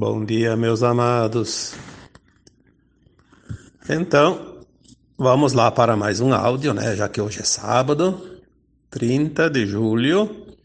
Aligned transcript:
Bom 0.00 0.24
dia, 0.24 0.56
meus 0.56 0.84
amados. 0.84 1.74
Então, 3.90 4.64
vamos 5.18 5.54
lá 5.54 5.72
para 5.72 5.96
mais 5.96 6.20
um 6.20 6.32
áudio, 6.32 6.72
né? 6.72 6.94
Já 6.94 7.08
que 7.08 7.20
hoje 7.20 7.40
é 7.40 7.44
sábado, 7.44 8.40
30 8.90 9.50
de 9.50 9.66
julho 9.66 10.56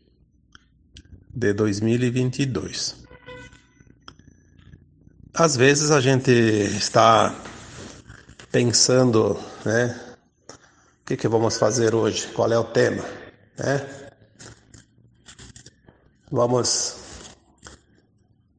de 1.34 1.52
2022. 1.52 2.96
Às 5.34 5.58
vezes 5.58 5.90
a 5.90 6.00
gente 6.00 6.30
está 6.30 7.34
pensando, 8.52 9.36
né? 9.66 10.00
O 11.02 11.06
que, 11.08 11.18
que 11.18 11.28
vamos 11.28 11.58
fazer 11.58 11.96
hoje? 11.96 12.28
Qual 12.36 12.54
é 12.54 12.60
o 12.60 12.66
tema, 12.66 13.04
né? 13.58 14.12
Vamos 16.32 17.03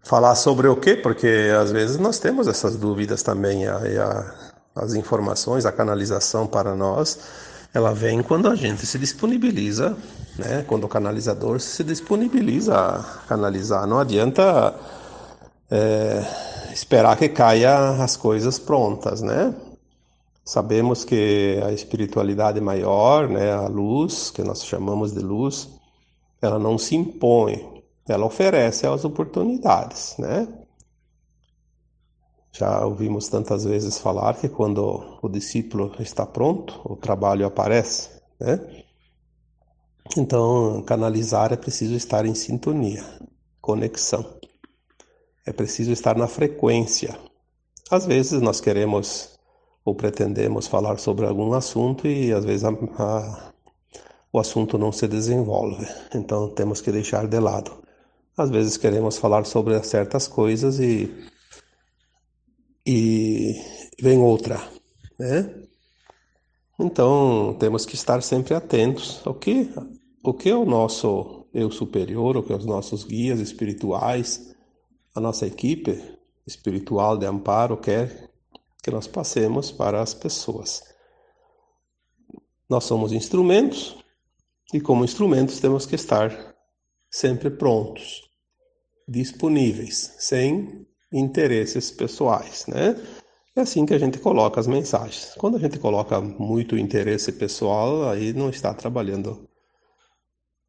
falar 0.04 0.34
sobre 0.34 0.68
o 0.68 0.76
quê? 0.76 0.94
Porque 0.94 1.50
às 1.60 1.72
vezes 1.72 1.98
nós 1.98 2.18
temos 2.18 2.46
essas 2.46 2.76
dúvidas 2.76 3.22
também. 3.22 3.66
A, 3.66 3.76
a, 3.76 4.44
as 4.76 4.94
informações, 4.94 5.64
a 5.64 5.72
canalização 5.72 6.46
para 6.46 6.74
nós, 6.74 7.18
ela 7.72 7.94
vem 7.94 8.22
quando 8.22 8.48
a 8.48 8.54
gente 8.54 8.84
se 8.86 8.98
disponibiliza, 8.98 9.96
né? 10.38 10.64
Quando 10.66 10.84
o 10.84 10.88
canalizador 10.88 11.60
se 11.60 11.84
disponibiliza 11.84 12.76
a 12.76 13.02
canalizar. 13.28 13.86
Não 13.86 13.98
adianta 13.98 14.74
é, 15.70 16.24
esperar 16.72 17.16
que 17.16 17.28
caia 17.28 18.02
as 18.02 18.16
coisas 18.16 18.58
prontas, 18.58 19.22
né? 19.22 19.54
Sabemos 20.44 21.04
que 21.04 21.58
a 21.64 21.72
espiritualidade 21.72 22.60
maior, 22.60 23.28
né, 23.28 23.52
a 23.52 23.66
luz, 23.66 24.30
que 24.30 24.42
nós 24.42 24.62
chamamos 24.62 25.14
de 25.14 25.20
luz, 25.20 25.70
ela 26.42 26.58
não 26.58 26.76
se 26.76 26.94
impõe, 26.94 27.73
ela 28.08 28.26
oferece 28.26 28.86
as 28.86 29.04
oportunidades, 29.04 30.16
né? 30.18 30.46
Já 32.52 32.84
ouvimos 32.86 33.28
tantas 33.28 33.64
vezes 33.64 33.98
falar 33.98 34.36
que 34.36 34.48
quando 34.48 35.18
o 35.20 35.28
discípulo 35.28 35.92
está 35.98 36.24
pronto, 36.24 36.80
o 36.84 36.96
trabalho 36.96 37.46
aparece, 37.46 38.10
né? 38.38 38.84
Então, 40.16 40.82
canalizar 40.82 41.52
é 41.52 41.56
preciso 41.56 41.94
estar 41.94 42.26
em 42.26 42.34
sintonia, 42.34 43.02
conexão. 43.60 44.38
É 45.46 45.52
preciso 45.52 45.90
estar 45.90 46.16
na 46.16 46.28
frequência. 46.28 47.18
Às 47.90 48.06
vezes 48.06 48.40
nós 48.40 48.60
queremos 48.60 49.34
ou 49.84 49.94
pretendemos 49.94 50.66
falar 50.66 50.98
sobre 50.98 51.26
algum 51.26 51.52
assunto 51.52 52.06
e 52.06 52.32
às 52.32 52.44
vezes 52.44 52.64
a, 52.64 52.70
a, 52.70 53.52
o 54.32 54.38
assunto 54.38 54.78
não 54.78 54.92
se 54.92 55.06
desenvolve. 55.06 55.86
Então 56.14 56.48
temos 56.54 56.80
que 56.80 56.92
deixar 56.92 57.26
de 57.26 57.38
lado. 57.38 57.83
Às 58.36 58.50
vezes 58.50 58.76
queremos 58.76 59.16
falar 59.16 59.44
sobre 59.46 59.80
certas 59.84 60.26
coisas 60.26 60.80
e 60.80 61.10
e 62.86 63.54
vem 64.00 64.18
outra, 64.18 64.60
né? 65.18 65.64
Então 66.78 67.56
temos 67.58 67.86
que 67.86 67.94
estar 67.94 68.22
sempre 68.22 68.54
atentos 68.54 69.22
ao 69.24 69.34
que 69.34 69.70
o 70.22 70.34
que 70.34 70.50
é 70.50 70.56
o 70.56 70.64
nosso 70.64 71.46
eu 71.54 71.70
superior, 71.70 72.36
o 72.36 72.42
que 72.42 72.52
é 72.52 72.56
os 72.56 72.66
nossos 72.66 73.04
guias 73.04 73.38
espirituais, 73.38 74.54
a 75.14 75.20
nossa 75.20 75.46
equipe 75.46 76.02
espiritual 76.46 77.16
de 77.16 77.26
amparo 77.26 77.76
quer 77.76 78.30
que 78.82 78.90
nós 78.90 79.06
passemos 79.06 79.70
para 79.70 80.02
as 80.02 80.12
pessoas. 80.12 80.82
Nós 82.68 82.84
somos 82.84 83.12
instrumentos 83.12 83.96
e 84.72 84.80
como 84.80 85.04
instrumentos 85.04 85.60
temos 85.60 85.86
que 85.86 85.94
estar 85.94 86.54
sempre 87.10 87.48
prontos, 87.50 88.23
disponíveis, 89.08 90.14
sem 90.18 90.86
interesses 91.12 91.90
pessoais, 91.90 92.66
né? 92.66 92.96
É 93.56 93.60
assim 93.60 93.86
que 93.86 93.94
a 93.94 93.98
gente 93.98 94.18
coloca 94.18 94.58
as 94.58 94.66
mensagens. 94.66 95.32
Quando 95.38 95.56
a 95.56 95.60
gente 95.60 95.78
coloca 95.78 96.20
muito 96.20 96.76
interesse 96.76 97.30
pessoal, 97.30 98.08
aí 98.08 98.32
não 98.32 98.50
está 98.50 98.74
trabalhando 98.74 99.48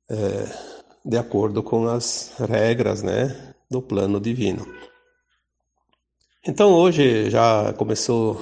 é, 0.09 0.15
de 1.03 1.17
acordo 1.17 1.63
com 1.63 1.87
as 1.87 2.33
regras, 2.37 3.01
né, 3.01 3.55
do 3.69 3.81
plano 3.81 4.19
divino. 4.19 4.65
Então 6.47 6.73
hoje 6.73 7.29
já 7.29 7.73
começou, 7.73 8.39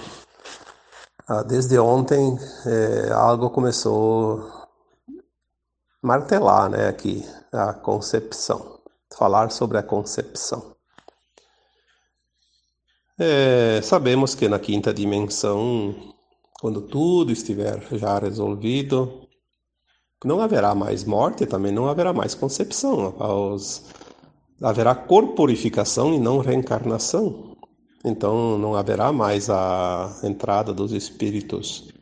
ah, 1.25 1.41
desde 1.41 1.79
ontem, 1.79 2.37
é, 2.65 3.13
algo 3.13 3.49
começou 3.49 4.45
martelar, 6.01 6.69
né, 6.69 6.89
aqui 6.89 7.23
a 7.51 7.73
concepção, 7.73 8.72
falar 9.17 9.51
sobre 9.51 9.77
a 9.77 9.83
concepção. 9.83 10.73
É, 13.19 13.79
sabemos 13.81 14.33
que 14.33 14.47
na 14.47 14.59
quinta 14.59 14.93
dimensão, 14.93 16.13
quando 16.59 16.81
tudo 16.81 17.31
estiver 17.31 17.79
já 17.91 18.17
resolvido, 18.17 19.27
não 20.25 20.39
haverá 20.39 20.73
mais 20.73 21.03
morte, 21.03 21.45
também 21.45 21.71
não 21.71 21.87
haverá 21.87 22.11
mais 22.11 22.33
concepção. 22.33 23.15
Os, 23.19 23.83
haverá 24.61 24.95
corporificação 24.95 26.13
e 26.13 26.19
não 26.19 26.39
reencarnação. 26.39 27.55
Então 28.03 28.57
não 28.57 28.75
haverá 28.75 29.11
mais 29.11 29.49
a 29.49 30.19
entrada 30.23 30.73
dos 30.73 30.91
espíritos 30.91 31.93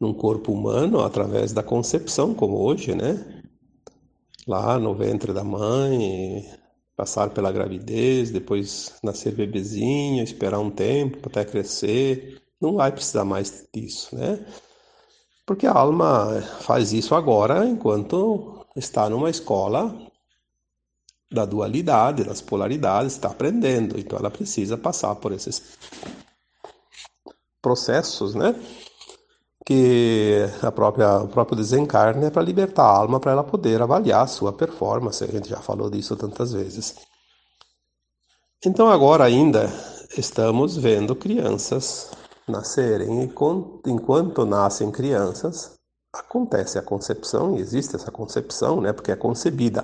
num 0.00 0.12
corpo 0.12 0.52
humano 0.52 1.00
através 1.00 1.52
da 1.52 1.62
concepção, 1.62 2.34
como 2.34 2.58
hoje, 2.58 2.94
né? 2.94 3.33
Lá 4.46 4.78
no 4.78 4.94
ventre 4.94 5.32
da 5.32 5.44
mãe, 5.44 6.44
passar 6.96 7.30
pela 7.30 7.52
gravidez, 7.52 8.30
depois 8.30 8.94
nascer 9.02 9.34
bebezinho, 9.34 10.22
esperar 10.22 10.58
um 10.58 10.70
tempo 10.70 11.28
até 11.28 11.44
crescer. 11.44 12.40
Não 12.60 12.74
vai 12.74 12.92
precisar 12.92 13.24
mais 13.24 13.66
disso, 13.74 14.14
né? 14.16 14.44
Porque 15.46 15.66
a 15.66 15.72
alma 15.72 16.40
faz 16.60 16.92
isso 16.92 17.14
agora 17.14 17.66
enquanto 17.66 18.64
está 18.74 19.10
numa 19.10 19.28
escola 19.28 19.94
da 21.30 21.44
dualidade, 21.44 22.24
das 22.24 22.40
polaridades, 22.40 23.14
está 23.14 23.28
aprendendo. 23.28 23.98
Então 23.98 24.18
ela 24.18 24.30
precisa 24.30 24.78
passar 24.78 25.14
por 25.16 25.32
esses 25.32 25.76
processos, 27.60 28.34
né? 28.34 28.54
Que 29.64 30.40
a 30.62 30.70
própria, 30.70 31.18
o 31.20 31.28
próprio 31.28 31.56
desencarne 31.56 32.26
é 32.26 32.30
para 32.30 32.42
libertar 32.42 32.82
a 32.82 32.96
alma, 32.98 33.18
para 33.18 33.32
ela 33.32 33.44
poder 33.44 33.80
avaliar 33.80 34.22
a 34.22 34.26
sua 34.26 34.52
performance. 34.52 35.24
A 35.24 35.26
gente 35.26 35.48
já 35.48 35.60
falou 35.60 35.88
disso 35.88 36.16
tantas 36.16 36.52
vezes. 36.52 36.94
Então, 38.64 38.88
agora 38.88 39.24
ainda 39.24 39.70
estamos 40.16 40.76
vendo 40.76 41.16
crianças 41.16 42.10
nascerem, 42.46 43.22
e 43.22 43.32
enquanto 43.90 44.44
nascem 44.44 44.90
crianças, 44.90 45.78
acontece 46.12 46.78
a 46.78 46.82
concepção, 46.82 47.56
e 47.56 47.60
existe 47.60 47.96
essa 47.96 48.10
concepção, 48.10 48.80
né, 48.80 48.92
porque 48.92 49.10
é 49.10 49.16
concebida. 49.16 49.82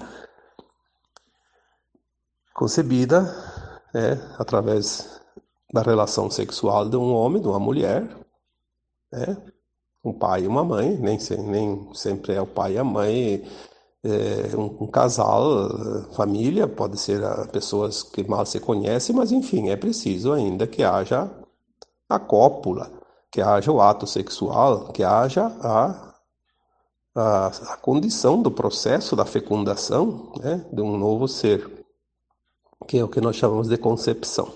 Concebida 2.55 3.35
é, 3.95 4.13
através 4.39 5.21
da 5.73 5.83
relação 5.83 6.31
sexual 6.31 6.89
de 6.89 6.97
um 6.97 7.15
homem, 7.15 7.41
de 7.41 7.49
uma 7.49 7.59
mulher, 7.59 8.03
né, 9.11 9.37
um 10.03 10.12
pai 10.12 10.44
e 10.44 10.47
uma 10.47 10.65
mãe, 10.65 10.97
nem, 10.97 11.19
nem 11.47 11.94
sempre 11.94 12.34
é 12.34 12.41
o 12.41 12.47
pai 12.47 12.75
e 12.75 12.78
a 12.78 12.84
mãe, 12.84 13.44
é, 14.03 14.56
um, 14.56 14.84
um, 14.84 14.87
casal, 14.87 15.69
família, 16.15 16.66
pode 16.66 16.99
ser 16.99 17.21
pessoas 17.49 18.03
que 18.03 18.25
mal 18.25 18.47
se 18.47 18.59
conhecem, 18.59 19.15
mas 19.15 19.31
enfim, 19.31 19.69
é 19.69 19.77
preciso 19.77 20.33
ainda 20.33 20.66
que 20.66 20.83
haja 20.83 21.31
a 22.09 22.19
cópula, 22.19 22.91
que 23.31 23.43
haja 23.43 23.71
o 23.71 23.81
ato 23.81 24.06
sexual, 24.06 24.89
que 24.93 25.05
haja 25.05 25.47
a, 25.60 26.15
a, 27.15 27.47
a 27.47 27.77
condição 27.77 28.41
do 28.41 28.50
processo 28.50 29.15
da 29.15 29.27
fecundação 29.27 30.33
né, 30.43 30.65
de 30.72 30.81
um 30.81 30.97
novo 30.97 31.28
ser, 31.28 31.84
que 32.89 32.98
é 32.98 33.04
o 33.04 33.09
que 33.09 33.21
nós 33.21 33.36
chamamos 33.36 33.69
de 33.69 33.77
concepção. 33.77 34.51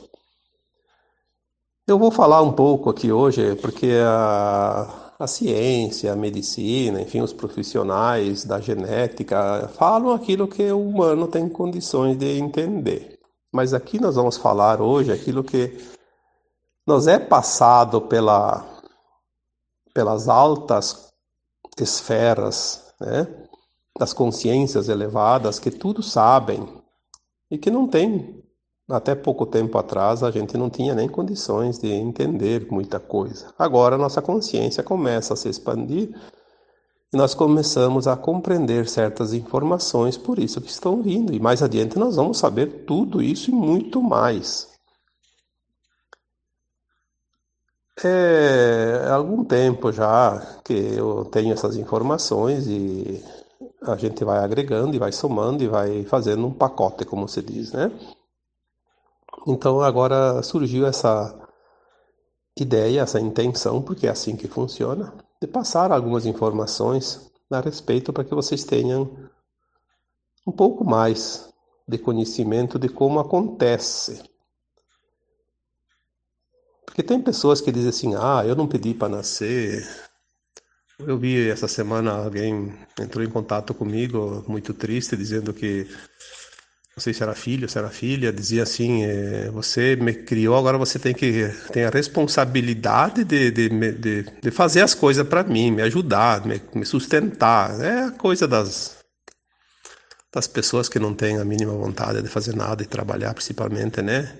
Eu 1.86 1.98
vou 1.98 2.10
falar 2.10 2.40
um 2.40 2.52
pouco 2.52 2.88
aqui 2.88 3.12
hoje, 3.12 3.56
porque 3.56 3.92
a 4.02 5.03
a 5.24 5.26
ciência, 5.26 6.12
a 6.12 6.16
medicina, 6.16 7.00
enfim, 7.00 7.20
os 7.20 7.32
profissionais 7.32 8.44
da 8.44 8.60
genética 8.60 9.68
falam 9.74 10.12
aquilo 10.12 10.46
que 10.46 10.70
o 10.70 10.88
humano 10.88 11.26
tem 11.26 11.48
condições 11.48 12.16
de 12.16 12.38
entender. 12.38 13.18
Mas 13.50 13.72
aqui 13.72 13.98
nós 13.98 14.16
vamos 14.16 14.36
falar 14.36 14.80
hoje 14.80 15.10
aquilo 15.10 15.42
que 15.42 15.78
nos 16.86 17.06
é 17.06 17.18
passado 17.18 18.02
pela, 18.02 18.64
pelas 19.94 20.28
altas 20.28 21.12
esferas 21.80 22.92
né, 23.00 23.26
das 23.98 24.12
consciências 24.12 24.88
elevadas 24.88 25.58
que 25.58 25.70
tudo 25.70 26.02
sabem 26.02 26.68
e 27.50 27.56
que 27.56 27.70
não 27.70 27.88
tem 27.88 28.44
até 28.88 29.14
pouco 29.14 29.46
tempo 29.46 29.78
atrás 29.78 30.22
a 30.22 30.31
gente 30.31 30.56
não 30.56 30.69
tinha 30.69 30.94
nem 30.94 31.08
condições 31.08 31.78
de 31.78 31.90
entender 31.90 32.66
muita 32.70 33.00
coisa. 33.00 33.52
Agora 33.58 33.96
nossa 33.96 34.20
consciência 34.20 34.82
começa 34.82 35.34
a 35.34 35.36
se 35.36 35.48
expandir 35.48 36.14
e 37.12 37.16
nós 37.16 37.34
começamos 37.34 38.06
a 38.06 38.16
compreender 38.16 38.88
certas 38.88 39.32
informações 39.32 40.16
por 40.16 40.38
isso 40.38 40.60
que 40.60 40.70
estão 40.70 41.02
vindo. 41.02 41.32
E 41.32 41.40
mais 41.40 41.62
adiante 41.62 41.98
nós 41.98 42.16
vamos 42.16 42.38
saber 42.38 42.84
tudo 42.86 43.22
isso 43.22 43.50
e 43.50 43.54
muito 43.54 44.02
mais. 44.02 44.69
É 48.02 49.08
algum 49.10 49.44
tempo 49.44 49.92
já 49.92 50.58
que 50.64 50.75
eu 50.75 51.25
tenho 51.26 51.52
essas 51.52 51.76
informações 51.76 52.66
e 52.66 53.22
a 53.82 53.96
gente 53.96 54.25
vai 54.25 54.38
agregando 54.38 54.96
e 54.96 54.98
vai 54.98 55.12
somando 55.12 55.62
e 55.62 55.69
vai 55.69 56.04
fazendo 56.04 56.46
um 56.46 56.52
pacote, 56.52 57.04
como 57.04 57.28
se 57.28 57.40
diz, 57.40 57.72
né? 57.72 57.90
Então 59.46 59.81
agora 59.81 60.43
surgiu 60.43 60.87
essa 60.87 61.38
ideia, 62.58 63.02
essa 63.02 63.20
intenção, 63.20 63.82
porque 63.82 64.06
é 64.06 64.11
assim 64.11 64.37
que 64.37 64.49
funciona, 64.49 65.12
de 65.41 65.46
passar 65.46 65.93
algumas 65.93 66.25
informações 66.25 67.31
a 67.50 67.61
respeito 67.61 68.12
para 68.12 68.25
que 68.25 68.35
vocês 68.35 68.64
tenham 68.64 69.31
um 70.46 70.52
pouco 70.52 70.85
mais 70.85 71.49
de 71.87 71.99
conhecimento 71.99 72.79
de 72.79 72.88
como 72.88 73.20
acontece. 73.20 74.23
Porque 76.87 77.02
tem 77.02 77.20
pessoas 77.20 77.61
que 77.61 77.73
dizem 77.73 77.91
assim: 77.91 78.14
ah, 78.14 78.44
eu 78.46 78.55
não 78.55 78.67
pedi 78.67 78.94
para 78.94 79.08
nascer. 79.08 79.87
Eu 80.99 81.19
vi 81.19 81.50
essa 81.50 81.67
semana 81.67 82.12
alguém 82.12 82.73
entrou 83.00 83.25
em 83.25 83.29
contato 83.29 83.75
comigo, 83.75 84.44
muito 84.46 84.73
triste, 84.73 85.17
dizendo 85.17 85.52
que 85.52 85.88
não 86.96 87.02
sei 87.02 87.12
se 87.12 87.25
era 87.25 87.35
filho, 87.35 87.69
se 87.69 87.76
era 87.76 87.91
filha, 87.91 88.32
dizia 88.32 88.62
assim: 88.62 89.05
é, 89.05 89.50
você 89.50 89.96
me 89.96 90.14
criou, 90.14 90.56
agora 90.56 90.79
você 90.79 90.96
tem 90.96 91.12
que 91.12 91.49
tem 91.73 91.85
a 91.85 91.91
responsabilidade 91.91 93.25
de, 93.25 93.50
de, 93.50 93.69
de, 93.93 94.23
de 94.41 94.50
fazer 94.52 94.81
as 94.81 94.94
coisas 94.94 95.26
para 95.26 95.43
mim, 95.43 95.73
me 95.73 95.82
ajudar, 95.82 96.46
me, 96.46 96.62
me, 96.73 96.87
sustentar. 96.87 97.81
É 97.81 98.05
a 98.05 98.11
coisa 98.12 98.46
das 98.46 98.99
das 100.32 100.46
pessoas 100.46 100.88
que 100.88 100.99
não 100.99 101.14
têm 101.14 101.38
a 101.38 101.44
mínima 101.44 101.73
vontade 101.73 102.23
de 102.23 102.29
fazer 102.29 102.55
nada 102.55 102.82
e 102.82 102.87
trabalhar, 102.87 103.35
principalmente, 103.35 104.00
né? 104.00 104.32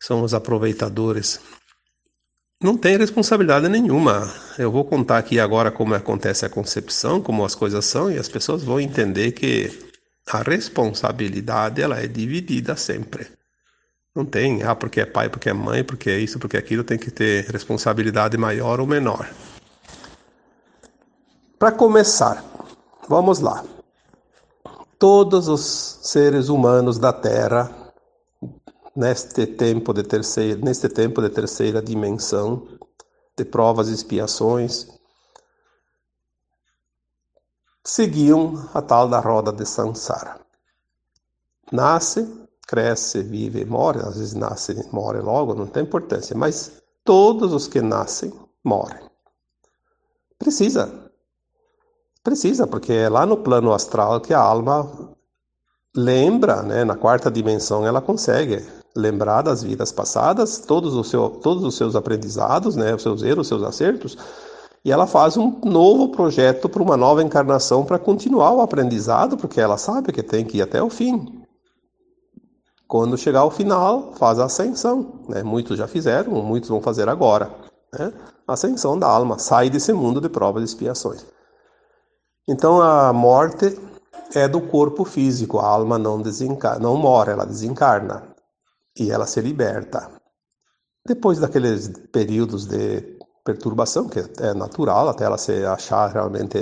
São 0.00 0.22
os 0.22 0.34
aproveitadores. 0.34 1.40
Não 2.62 2.76
tem 2.76 2.96
responsabilidade 2.96 3.68
nenhuma. 3.68 4.32
Eu 4.58 4.70
vou 4.72 4.84
contar 4.84 5.18
aqui 5.18 5.38
agora 5.40 5.70
como 5.70 5.94
acontece 5.94 6.44
a 6.44 6.48
concepção, 6.48 7.20
como 7.20 7.44
as 7.44 7.54
coisas 7.54 7.84
são, 7.84 8.10
e 8.10 8.18
as 8.18 8.28
pessoas 8.28 8.62
vão 8.62 8.80
entender 8.80 9.32
que 9.32 9.89
a 10.32 10.42
responsabilidade 10.42 11.82
ela 11.82 11.98
é 11.98 12.06
dividida 12.06 12.76
sempre. 12.76 13.26
Não 14.14 14.24
tem, 14.24 14.62
ah, 14.62 14.74
porque 14.74 15.00
é 15.00 15.06
pai, 15.06 15.28
porque 15.28 15.48
é 15.48 15.52
mãe, 15.52 15.84
porque 15.84 16.10
é 16.10 16.18
isso, 16.18 16.38
porque 16.38 16.56
é 16.56 16.60
aquilo, 16.60 16.84
tem 16.84 16.98
que 16.98 17.10
ter 17.10 17.46
responsabilidade 17.46 18.36
maior 18.36 18.80
ou 18.80 18.86
menor. 18.86 19.28
Para 21.58 21.72
começar, 21.72 22.44
vamos 23.08 23.40
lá. 23.40 23.64
Todos 24.98 25.48
os 25.48 25.98
seres 26.02 26.48
humanos 26.48 26.98
da 26.98 27.12
Terra, 27.12 27.70
neste 28.94 29.46
tempo 29.46 29.92
de 29.92 30.02
terceira, 30.02 30.60
neste 30.60 30.88
tempo 30.88 31.22
de 31.22 31.30
terceira 31.30 31.80
dimensão, 31.80 32.66
de 33.36 33.44
provas 33.44 33.88
e 33.88 33.94
expiações, 33.94 34.88
seguiam 37.84 38.68
a 38.74 38.82
tal 38.82 39.08
da 39.08 39.20
roda 39.20 39.52
de 39.52 39.64
Sansara. 39.66 40.40
Nasce, 41.72 42.28
cresce, 42.66 43.22
vive, 43.22 43.64
morre, 43.64 44.00
às 44.00 44.16
vezes 44.16 44.34
nasce 44.34 44.72
e 44.72 44.94
morre 44.94 45.20
logo, 45.20 45.54
não 45.54 45.66
tem 45.66 45.82
importância, 45.82 46.36
mas 46.36 46.82
todos 47.04 47.52
os 47.52 47.66
que 47.66 47.80
nascem 47.80 48.32
morrem. 48.62 49.00
Precisa. 50.38 51.10
Precisa, 52.22 52.66
porque 52.66 52.92
é 52.92 53.08
lá 53.08 53.24
no 53.24 53.38
plano 53.38 53.72
astral 53.72 54.20
que 54.20 54.34
a 54.34 54.40
alma 54.40 55.16
lembra, 55.96 56.62
né, 56.62 56.84
na 56.84 56.96
quarta 56.96 57.30
dimensão 57.30 57.86
ela 57.86 58.00
consegue 58.00 58.64
lembrar 58.94 59.42
das 59.42 59.62
vidas 59.62 59.90
passadas, 59.92 60.58
todos 60.58 60.94
os, 60.94 61.08
seu, 61.08 61.30
todos 61.30 61.64
os 61.64 61.76
seus 61.76 61.96
aprendizados, 61.96 62.76
né, 62.76 62.94
os 62.94 63.02
seus 63.02 63.22
erros, 63.22 63.40
os 63.40 63.48
seus 63.48 63.62
acertos, 63.62 64.16
e 64.84 64.90
ela 64.90 65.06
faz 65.06 65.36
um 65.36 65.60
novo 65.64 66.08
projeto 66.08 66.68
para 66.68 66.82
uma 66.82 66.96
nova 66.96 67.22
encarnação 67.22 67.84
para 67.84 67.98
continuar 67.98 68.52
o 68.52 68.60
aprendizado, 68.60 69.36
porque 69.36 69.60
ela 69.60 69.76
sabe 69.76 70.12
que 70.12 70.22
tem 70.22 70.44
que 70.44 70.58
ir 70.58 70.62
até 70.62 70.82
o 70.82 70.88
fim. 70.88 71.44
Quando 72.88 73.16
chegar 73.16 73.40
ao 73.40 73.50
final, 73.50 74.12
faz 74.14 74.38
a 74.38 74.46
ascensão. 74.46 75.20
Né? 75.28 75.42
Muitos 75.42 75.78
já 75.78 75.86
fizeram, 75.86 76.32
muitos 76.42 76.70
vão 76.70 76.80
fazer 76.80 77.08
agora. 77.08 77.50
Né? 77.96 78.12
Ascensão 78.48 78.98
da 78.98 79.06
alma, 79.06 79.38
sai 79.38 79.70
desse 79.70 79.92
mundo 79.92 80.20
de 80.20 80.28
provas 80.28 80.62
e 80.62 80.64
expiações. 80.64 81.24
Então 82.48 82.80
a 82.80 83.12
morte 83.12 83.78
é 84.34 84.48
do 84.48 84.60
corpo 84.60 85.04
físico, 85.04 85.58
a 85.58 85.66
alma 85.66 85.98
não, 85.98 86.20
desencarna, 86.20 86.80
não 86.80 86.96
morre, 86.96 87.32
ela 87.32 87.44
desencarna 87.46 88.34
e 88.98 89.10
ela 89.10 89.26
se 89.26 89.40
liberta. 89.40 90.10
Depois 91.06 91.38
daqueles 91.38 91.88
períodos 92.10 92.66
de 92.66 93.19
perturbação, 93.52 94.08
que 94.08 94.20
é 94.38 94.54
natural 94.54 95.08
até 95.08 95.24
ela 95.24 95.38
se 95.38 95.64
achar 95.64 96.08
realmente 96.12 96.58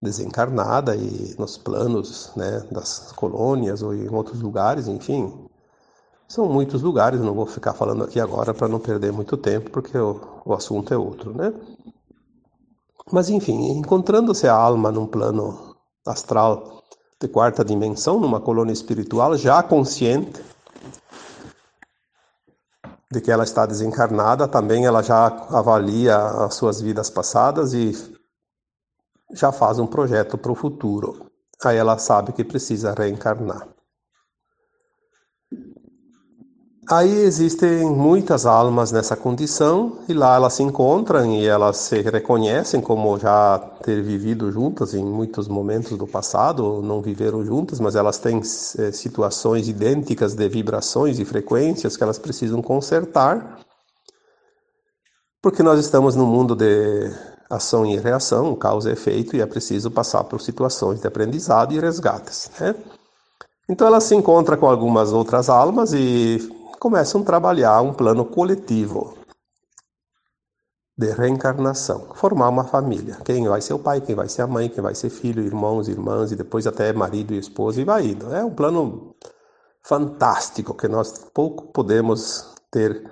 desencarnada 0.00 0.94
e 0.94 1.34
nos 1.38 1.58
planos 1.58 2.30
né, 2.36 2.62
das 2.70 3.10
colônias 3.12 3.82
ou 3.82 3.92
em 3.92 4.08
outros 4.08 4.40
lugares, 4.40 4.86
enfim. 4.86 5.48
São 6.28 6.46
muitos 6.46 6.82
lugares, 6.82 7.20
não 7.20 7.34
vou 7.34 7.46
ficar 7.46 7.74
falando 7.74 8.04
aqui 8.04 8.20
agora 8.20 8.54
para 8.54 8.68
não 8.68 8.78
perder 8.78 9.12
muito 9.12 9.36
tempo, 9.36 9.70
porque 9.70 9.96
o, 9.98 10.20
o 10.44 10.54
assunto 10.54 10.94
é 10.94 10.96
outro, 10.96 11.36
né? 11.36 11.52
Mas 13.10 13.30
enfim, 13.30 13.70
encontrando-se 13.70 14.46
a 14.46 14.54
alma 14.54 14.92
num 14.92 15.06
plano 15.06 15.74
astral 16.06 16.82
de 17.20 17.26
quarta 17.26 17.64
dimensão, 17.64 18.20
numa 18.20 18.40
colônia 18.40 18.72
espiritual 18.72 19.36
já 19.36 19.62
consciente, 19.62 20.40
de 23.10 23.20
que 23.20 23.30
ela 23.30 23.44
está 23.44 23.64
desencarnada, 23.64 24.46
também 24.46 24.84
ela 24.84 25.02
já 25.02 25.26
avalia 25.26 26.16
as 26.16 26.54
suas 26.54 26.80
vidas 26.80 27.08
passadas 27.08 27.72
e 27.72 27.92
já 29.32 29.50
faz 29.50 29.78
um 29.78 29.86
projeto 29.86 30.36
para 30.36 30.52
o 30.52 30.54
futuro. 30.54 31.30
Aí 31.64 31.76
ela 31.76 31.98
sabe 31.98 32.32
que 32.32 32.44
precisa 32.44 32.94
reencarnar. 32.96 33.68
Aí 36.90 37.20
existem 37.20 37.84
muitas 37.84 38.46
almas 38.46 38.90
nessa 38.90 39.14
condição 39.14 39.98
e 40.08 40.14
lá 40.14 40.36
elas 40.36 40.54
se 40.54 40.62
encontram 40.62 41.34
e 41.34 41.46
elas 41.46 41.76
se 41.76 42.00
reconhecem 42.00 42.80
como 42.80 43.18
já 43.18 43.58
ter 43.82 44.02
vivido 44.02 44.50
juntas 44.50 44.94
em 44.94 45.04
muitos 45.04 45.48
momentos 45.48 45.98
do 45.98 46.06
passado, 46.06 46.80
não 46.80 47.02
viveram 47.02 47.44
juntas, 47.44 47.78
mas 47.78 47.94
elas 47.94 48.16
têm 48.16 48.38
é, 48.38 48.90
situações 48.90 49.68
idênticas 49.68 50.34
de 50.34 50.48
vibrações 50.48 51.18
e 51.18 51.26
frequências 51.26 51.94
que 51.94 52.02
elas 52.02 52.18
precisam 52.18 52.62
consertar, 52.62 53.58
porque 55.42 55.62
nós 55.62 55.78
estamos 55.78 56.16
no 56.16 56.24
mundo 56.26 56.56
de 56.56 57.12
ação 57.50 57.84
e 57.84 57.98
reação, 57.98 58.56
causa 58.56 58.88
e 58.88 58.94
efeito, 58.94 59.36
e 59.36 59.42
é 59.42 59.46
preciso 59.46 59.90
passar 59.90 60.24
por 60.24 60.40
situações 60.40 61.02
de 61.02 61.06
aprendizado 61.06 61.74
e 61.74 61.78
resgates. 61.78 62.50
Né? 62.58 62.74
Então 63.68 63.86
ela 63.86 64.00
se 64.00 64.14
encontra 64.14 64.56
com 64.56 64.66
algumas 64.66 65.12
outras 65.12 65.50
almas 65.50 65.92
e 65.92 66.56
começam 66.78 67.20
a 67.20 67.24
trabalhar 67.24 67.80
um 67.82 67.92
plano 67.92 68.24
coletivo 68.24 69.16
de 70.96 71.12
reencarnação, 71.12 72.12
formar 72.14 72.48
uma 72.48 72.64
família. 72.64 73.18
Quem 73.24 73.46
vai 73.46 73.60
ser 73.60 73.72
o 73.72 73.78
pai, 73.78 74.00
quem 74.00 74.16
vai 74.16 74.28
ser 74.28 74.42
a 74.42 74.46
mãe, 74.48 74.68
quem 74.68 74.82
vai 74.82 74.96
ser 74.96 75.10
filho, 75.10 75.44
irmãos, 75.44 75.88
irmãs 75.88 76.32
e 76.32 76.36
depois 76.36 76.66
até 76.66 76.92
marido 76.92 77.32
e 77.32 77.38
esposa 77.38 77.80
e 77.80 77.84
vai 77.84 78.06
indo. 78.06 78.34
É 78.34 78.44
um 78.44 78.52
plano 78.52 79.14
fantástico 79.80 80.74
que 80.74 80.88
nós 80.88 81.24
pouco 81.32 81.72
podemos 81.72 82.52
ter 82.70 83.08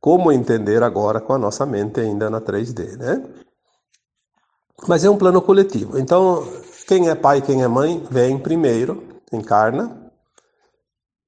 como 0.00 0.32
entender 0.32 0.82
agora 0.82 1.20
com 1.20 1.34
a 1.34 1.38
nossa 1.38 1.66
mente 1.66 2.00
ainda 2.00 2.30
na 2.30 2.40
3D, 2.40 2.96
né? 2.96 3.22
Mas 4.88 5.04
é 5.04 5.10
um 5.10 5.18
plano 5.18 5.42
coletivo. 5.42 5.98
Então, 5.98 6.42
quem 6.88 7.10
é 7.10 7.14
pai, 7.14 7.42
quem 7.42 7.62
é 7.62 7.68
mãe, 7.68 8.02
vem 8.10 8.38
primeiro, 8.38 9.06
encarna, 9.30 10.10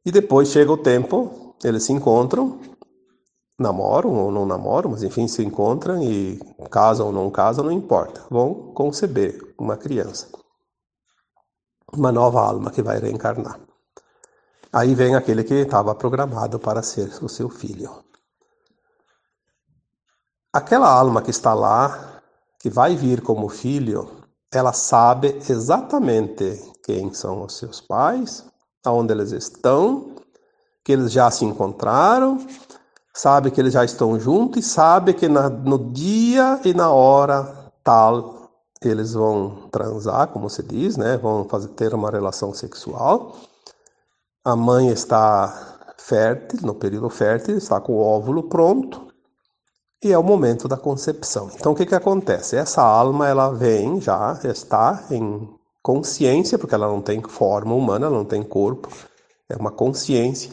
e 0.06 0.10
depois 0.10 0.48
chega 0.48 0.72
o 0.72 0.78
tempo 0.78 1.41
eles 1.68 1.84
se 1.84 1.92
encontram, 1.92 2.60
namoram 3.58 4.14
ou 4.14 4.30
não 4.30 4.44
namoram, 4.44 4.90
mas 4.90 5.02
enfim, 5.02 5.28
se 5.28 5.42
encontram 5.44 6.02
e 6.02 6.38
casam 6.70 7.06
ou 7.06 7.12
não 7.12 7.30
casam, 7.30 7.64
não 7.64 7.72
importa. 7.72 8.24
Vão 8.30 8.72
conceber 8.74 9.54
uma 9.58 9.76
criança, 9.76 10.28
uma 11.92 12.10
nova 12.10 12.40
alma 12.40 12.70
que 12.70 12.82
vai 12.82 12.98
reencarnar. 12.98 13.60
Aí 14.72 14.94
vem 14.94 15.14
aquele 15.14 15.44
que 15.44 15.54
estava 15.54 15.94
programado 15.94 16.58
para 16.58 16.82
ser 16.82 17.12
o 17.22 17.28
seu 17.28 17.48
filho. 17.48 17.90
Aquela 20.52 20.88
alma 20.88 21.22
que 21.22 21.30
está 21.30 21.54
lá, 21.54 22.22
que 22.58 22.68
vai 22.68 22.96
vir 22.96 23.22
como 23.22 23.48
filho, 23.48 24.22
ela 24.52 24.72
sabe 24.72 25.38
exatamente 25.48 26.72
quem 26.84 27.12
são 27.14 27.42
os 27.44 27.56
seus 27.56 27.80
pais, 27.80 28.44
aonde 28.84 29.12
eles 29.12 29.32
estão 29.32 30.11
que 30.84 30.92
eles 30.92 31.12
já 31.12 31.30
se 31.30 31.44
encontraram, 31.44 32.38
sabe 33.14 33.50
que 33.50 33.60
eles 33.60 33.72
já 33.72 33.84
estão 33.84 34.18
juntos 34.18 34.64
e 34.64 34.68
sabe 34.68 35.14
que 35.14 35.28
na, 35.28 35.48
no 35.48 35.78
dia 35.92 36.60
e 36.64 36.74
na 36.74 36.90
hora 36.90 37.70
tal 37.84 38.50
eles 38.82 39.12
vão 39.12 39.68
transar, 39.70 40.28
como 40.28 40.50
se 40.50 40.62
diz, 40.62 40.96
né? 40.96 41.16
Vão 41.16 41.44
fazer 41.44 41.68
ter 41.68 41.94
uma 41.94 42.10
relação 42.10 42.52
sexual. 42.52 43.36
A 44.44 44.56
mãe 44.56 44.88
está 44.88 45.78
fértil, 45.98 46.58
no 46.62 46.74
período 46.74 47.08
fértil, 47.08 47.56
está 47.56 47.80
com 47.80 47.92
o 47.92 48.02
óvulo 48.02 48.44
pronto 48.44 49.12
e 50.02 50.12
é 50.12 50.18
o 50.18 50.22
momento 50.22 50.66
da 50.66 50.76
concepção. 50.76 51.48
Então 51.54 51.72
o 51.72 51.74
que 51.76 51.86
que 51.86 51.94
acontece? 51.94 52.56
Essa 52.56 52.82
alma 52.82 53.28
ela 53.28 53.50
vem 53.50 54.00
já 54.00 54.38
está 54.42 55.04
em 55.10 55.48
consciência, 55.80 56.58
porque 56.58 56.74
ela 56.74 56.88
não 56.88 57.00
tem 57.00 57.22
forma 57.22 57.74
humana, 57.74 58.06
ela 58.06 58.16
não 58.16 58.24
tem 58.24 58.42
corpo, 58.42 58.88
é 59.48 59.56
uma 59.56 59.70
consciência. 59.70 60.50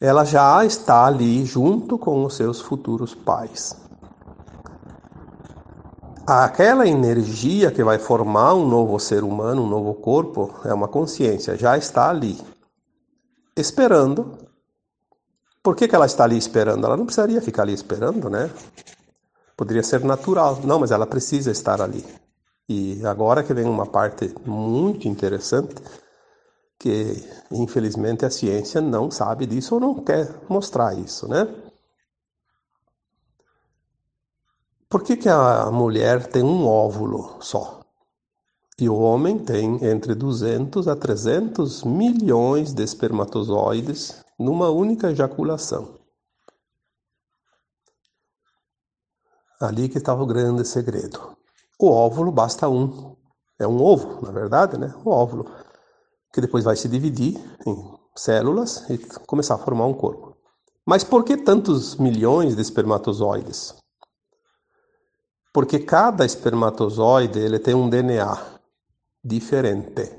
Ela 0.00 0.24
já 0.24 0.64
está 0.64 1.04
ali 1.04 1.44
junto 1.44 1.98
com 1.98 2.24
os 2.24 2.34
seus 2.34 2.60
futuros 2.60 3.14
pais 3.14 3.76
aquela 6.38 6.86
energia 6.86 7.70
que 7.70 7.82
vai 7.82 7.98
formar 7.98 8.54
um 8.54 8.66
novo 8.66 8.98
ser 9.00 9.24
humano, 9.24 9.62
um 9.62 9.68
novo 9.68 9.94
corpo, 9.94 10.54
é 10.64 10.72
uma 10.72 10.86
consciência, 10.86 11.56
já 11.56 11.76
está 11.76 12.08
ali, 12.08 12.38
esperando. 13.56 14.38
Por 15.62 15.74
que, 15.74 15.88
que 15.88 15.94
ela 15.94 16.06
está 16.06 16.24
ali 16.24 16.38
esperando? 16.38 16.86
Ela 16.86 16.96
não 16.96 17.04
precisaria 17.04 17.42
ficar 17.42 17.62
ali 17.62 17.74
esperando, 17.74 18.30
né? 18.30 18.50
Poderia 19.56 19.82
ser 19.82 20.02
natural. 20.04 20.60
Não, 20.64 20.78
mas 20.78 20.90
ela 20.90 21.06
precisa 21.06 21.50
estar 21.50 21.82
ali. 21.82 22.04
E 22.68 23.04
agora 23.04 23.42
que 23.42 23.52
vem 23.52 23.66
uma 23.66 23.84
parte 23.84 24.32
muito 24.46 25.06
interessante, 25.08 25.74
que 26.80 27.22
infelizmente 27.52 28.24
a 28.24 28.30
ciência 28.30 28.80
não 28.80 29.10
sabe 29.10 29.44
disso 29.44 29.74
ou 29.74 29.80
não 29.80 30.02
quer 30.02 30.34
mostrar 30.48 30.98
isso, 30.98 31.28
né? 31.28 31.46
Por 34.88 35.04
que, 35.04 35.16
que 35.16 35.28
a 35.28 35.70
mulher 35.70 36.26
tem 36.26 36.42
um 36.42 36.66
óvulo 36.66 37.36
só? 37.42 37.80
E 38.78 38.88
o 38.88 38.98
homem 38.98 39.38
tem 39.38 39.84
entre 39.84 40.14
200 40.14 40.88
a 40.88 40.96
300 40.96 41.84
milhões 41.84 42.72
de 42.72 42.82
espermatozoides 42.82 44.24
numa 44.38 44.70
única 44.70 45.10
ejaculação. 45.10 46.00
Ali 49.60 49.90
que 49.90 49.98
estava 49.98 50.22
o 50.22 50.26
grande 50.26 50.66
segredo. 50.66 51.36
O 51.78 51.90
óvulo 51.90 52.32
basta 52.32 52.66
um. 52.70 53.14
É 53.58 53.66
um 53.66 53.82
ovo, 53.82 54.24
na 54.24 54.32
verdade, 54.32 54.78
né? 54.78 54.94
O 55.04 55.10
óvulo. 55.10 55.44
Que 56.32 56.40
depois 56.40 56.64
vai 56.64 56.76
se 56.76 56.88
dividir 56.88 57.38
em 57.66 57.98
células 58.14 58.88
e 58.88 58.98
começar 59.26 59.54
a 59.54 59.58
formar 59.58 59.86
um 59.86 59.94
corpo. 59.94 60.36
Mas 60.86 61.04
por 61.04 61.24
que 61.24 61.36
tantos 61.36 61.96
milhões 61.96 62.56
de 62.56 62.62
espermatozoides? 62.62 63.74
Porque 65.52 65.80
cada 65.80 66.24
espermatozoide 66.24 67.38
ele 67.38 67.58
tem 67.58 67.74
um 67.74 67.88
DNA 67.88 68.60
diferente. 69.24 70.10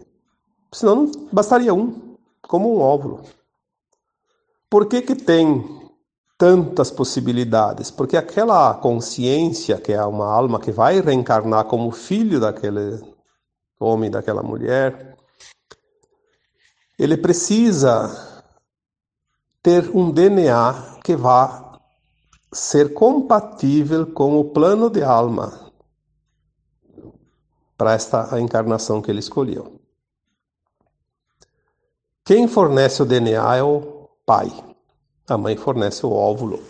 Senão 0.74 1.03
não 1.03 1.12
bastaria 1.32 1.74
um, 1.74 2.15
como 2.41 2.75
um 2.75 2.80
óvulo. 2.80 3.22
Por 4.70 4.86
que, 4.88 5.01
que 5.01 5.15
tem 5.15 5.82
tantas 6.38 6.89
possibilidades? 6.89 7.91
Porque 7.91 8.15
aquela 8.15 8.74
consciência, 8.75 9.77
que 9.77 9.91
é 9.91 10.03
uma 10.06 10.25
alma 10.25 10.60
que 10.60 10.72
vai 10.72 11.01
reencarnar 11.01 11.65
como 11.65 11.91
filho 11.91 12.39
daquele 12.39 13.01
homem, 13.80 14.10
daquela 14.10 14.41
mulher, 14.41 15.11
ele 17.01 17.17
precisa 17.17 18.43
ter 19.63 19.89
um 19.89 20.12
DNA 20.12 21.00
que 21.03 21.15
vá 21.15 21.79
ser 22.53 22.93
compatível 22.93 24.05
com 24.05 24.39
o 24.39 24.51
plano 24.51 24.88
de 24.88 25.01
alma 25.01 25.72
para 27.75 27.93
esta 27.93 28.39
encarnação 28.39 29.01
que 29.01 29.10
ele 29.10 29.20
escolheu. 29.20 29.81
Quem 32.24 32.48
fornece 32.48 33.01
o 33.01 33.05
DNA 33.05 33.55
é 33.55 33.63
o 33.63 34.08
pai. 34.24 34.51
A 35.27 35.36
mãe 35.39 35.58
fornece 35.58 36.05
o 36.05 36.12
óvulo. 36.12 36.63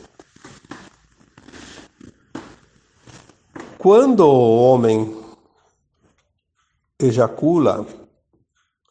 Quando 3.77 4.21
o 4.21 4.63
homem 4.63 5.13
ejacula, 6.97 7.85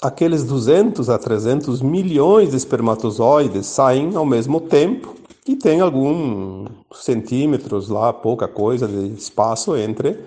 aqueles 0.03 0.45
200 0.45 1.11
a 1.11 1.19
300 1.19 1.83
milhões 1.83 2.51
de 2.51 2.57
espermatozoides 2.57 3.67
saem 3.67 4.15
ao 4.17 4.25
mesmo 4.25 4.61
tempo 4.61 5.15
e 5.47 5.57
tem 5.57 5.81
alguns 5.81 6.69
centímetros 6.93 7.89
lá, 7.89 8.13
pouca 8.13 8.49
coisa 8.49 8.87
de 8.87 9.15
espaço 9.15 9.77
entre 9.77 10.19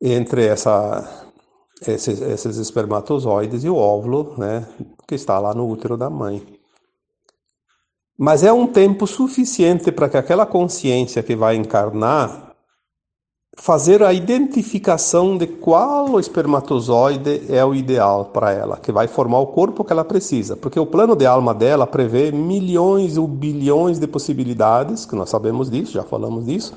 entre 0.00 0.44
essa 0.46 1.24
esses, 1.86 2.20
esses 2.20 2.56
espermatozoides 2.56 3.64
e 3.64 3.68
o 3.68 3.76
óvulo, 3.76 4.34
né, 4.38 4.66
que 5.06 5.14
está 5.14 5.38
lá 5.38 5.54
no 5.54 5.68
útero 5.68 5.96
da 5.96 6.08
mãe. 6.08 6.44
Mas 8.16 8.44
é 8.44 8.52
um 8.52 8.66
tempo 8.66 9.06
suficiente 9.06 9.90
para 9.90 10.08
que 10.08 10.16
aquela 10.16 10.46
consciência 10.46 11.22
que 11.22 11.34
vai 11.34 11.56
encarnar 11.56 12.43
fazer 13.56 14.02
a 14.02 14.12
identificação 14.12 15.36
de 15.36 15.46
qual 15.46 16.18
espermatozoide 16.18 17.42
é 17.48 17.64
o 17.64 17.74
ideal 17.74 18.26
para 18.26 18.52
ela, 18.52 18.76
que 18.76 18.90
vai 18.90 19.06
formar 19.06 19.38
o 19.38 19.46
corpo 19.48 19.84
que 19.84 19.92
ela 19.92 20.04
precisa, 20.04 20.56
porque 20.56 20.78
o 20.78 20.86
plano 20.86 21.14
de 21.14 21.24
alma 21.24 21.54
dela 21.54 21.86
prevê 21.86 22.32
milhões 22.32 23.16
ou 23.16 23.26
bilhões 23.26 23.98
de 23.98 24.06
possibilidades, 24.06 25.06
que 25.06 25.14
nós 25.14 25.30
sabemos 25.30 25.70
disso, 25.70 25.92
já 25.92 26.02
falamos 26.02 26.46
disso. 26.46 26.74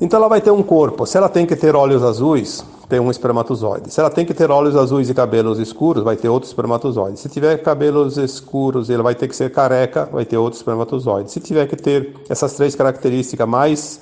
Então 0.00 0.18
ela 0.18 0.28
vai 0.28 0.40
ter 0.40 0.50
um 0.50 0.62
corpo. 0.62 1.06
Se 1.06 1.16
ela 1.16 1.28
tem 1.28 1.46
que 1.46 1.54
ter 1.54 1.76
olhos 1.76 2.02
azuis, 2.02 2.64
tem 2.88 2.98
um 2.98 3.10
espermatozoide. 3.10 3.92
Se 3.92 4.00
ela 4.00 4.10
tem 4.10 4.26
que 4.26 4.34
ter 4.34 4.50
olhos 4.50 4.74
azuis 4.74 5.08
e 5.08 5.14
cabelos 5.14 5.60
escuros, 5.60 6.02
vai 6.02 6.16
ter 6.16 6.28
outro 6.28 6.48
espermatozoide. 6.48 7.20
Se 7.20 7.28
tiver 7.28 7.56
cabelos 7.62 8.18
escuros, 8.18 8.90
ele 8.90 9.02
vai 9.02 9.14
ter 9.14 9.28
que 9.28 9.36
ser 9.36 9.52
careca, 9.52 10.08
vai 10.12 10.24
ter 10.24 10.36
outro 10.36 10.58
espermatozoide. 10.58 11.30
Se 11.30 11.38
tiver 11.38 11.68
que 11.68 11.76
ter 11.76 12.16
essas 12.28 12.54
três 12.54 12.74
características 12.74 13.48
mais 13.48 14.00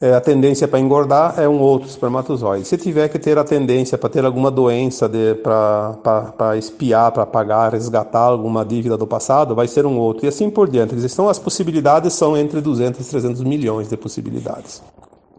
é, 0.00 0.14
a 0.14 0.20
tendência 0.20 0.68
para 0.68 0.78
engordar 0.78 1.40
é 1.40 1.48
um 1.48 1.58
outro 1.60 1.88
espermatozoide. 1.88 2.66
Se 2.66 2.76
tiver 2.76 3.08
que 3.08 3.18
ter 3.18 3.36
a 3.36 3.42
tendência 3.42 3.98
para 3.98 4.08
ter 4.08 4.24
alguma 4.24 4.48
doença 4.48 5.10
para 5.42 6.56
espiar, 6.56 7.10
para 7.10 7.26
pagar, 7.26 7.72
resgatar 7.72 8.20
alguma 8.20 8.64
dívida 8.64 8.96
do 8.96 9.08
passado, 9.08 9.56
vai 9.56 9.66
ser 9.66 9.86
um 9.86 9.98
outro. 9.98 10.24
E 10.24 10.28
assim 10.28 10.48
por 10.50 10.70
diante. 10.70 10.94
Então 10.94 11.28
as 11.28 11.38
possibilidades 11.38 12.12
são 12.12 12.36
entre 12.36 12.60
200 12.60 13.04
e 13.04 13.10
300 13.10 13.42
milhões 13.42 13.88
de 13.88 13.96
possibilidades. 13.96 14.82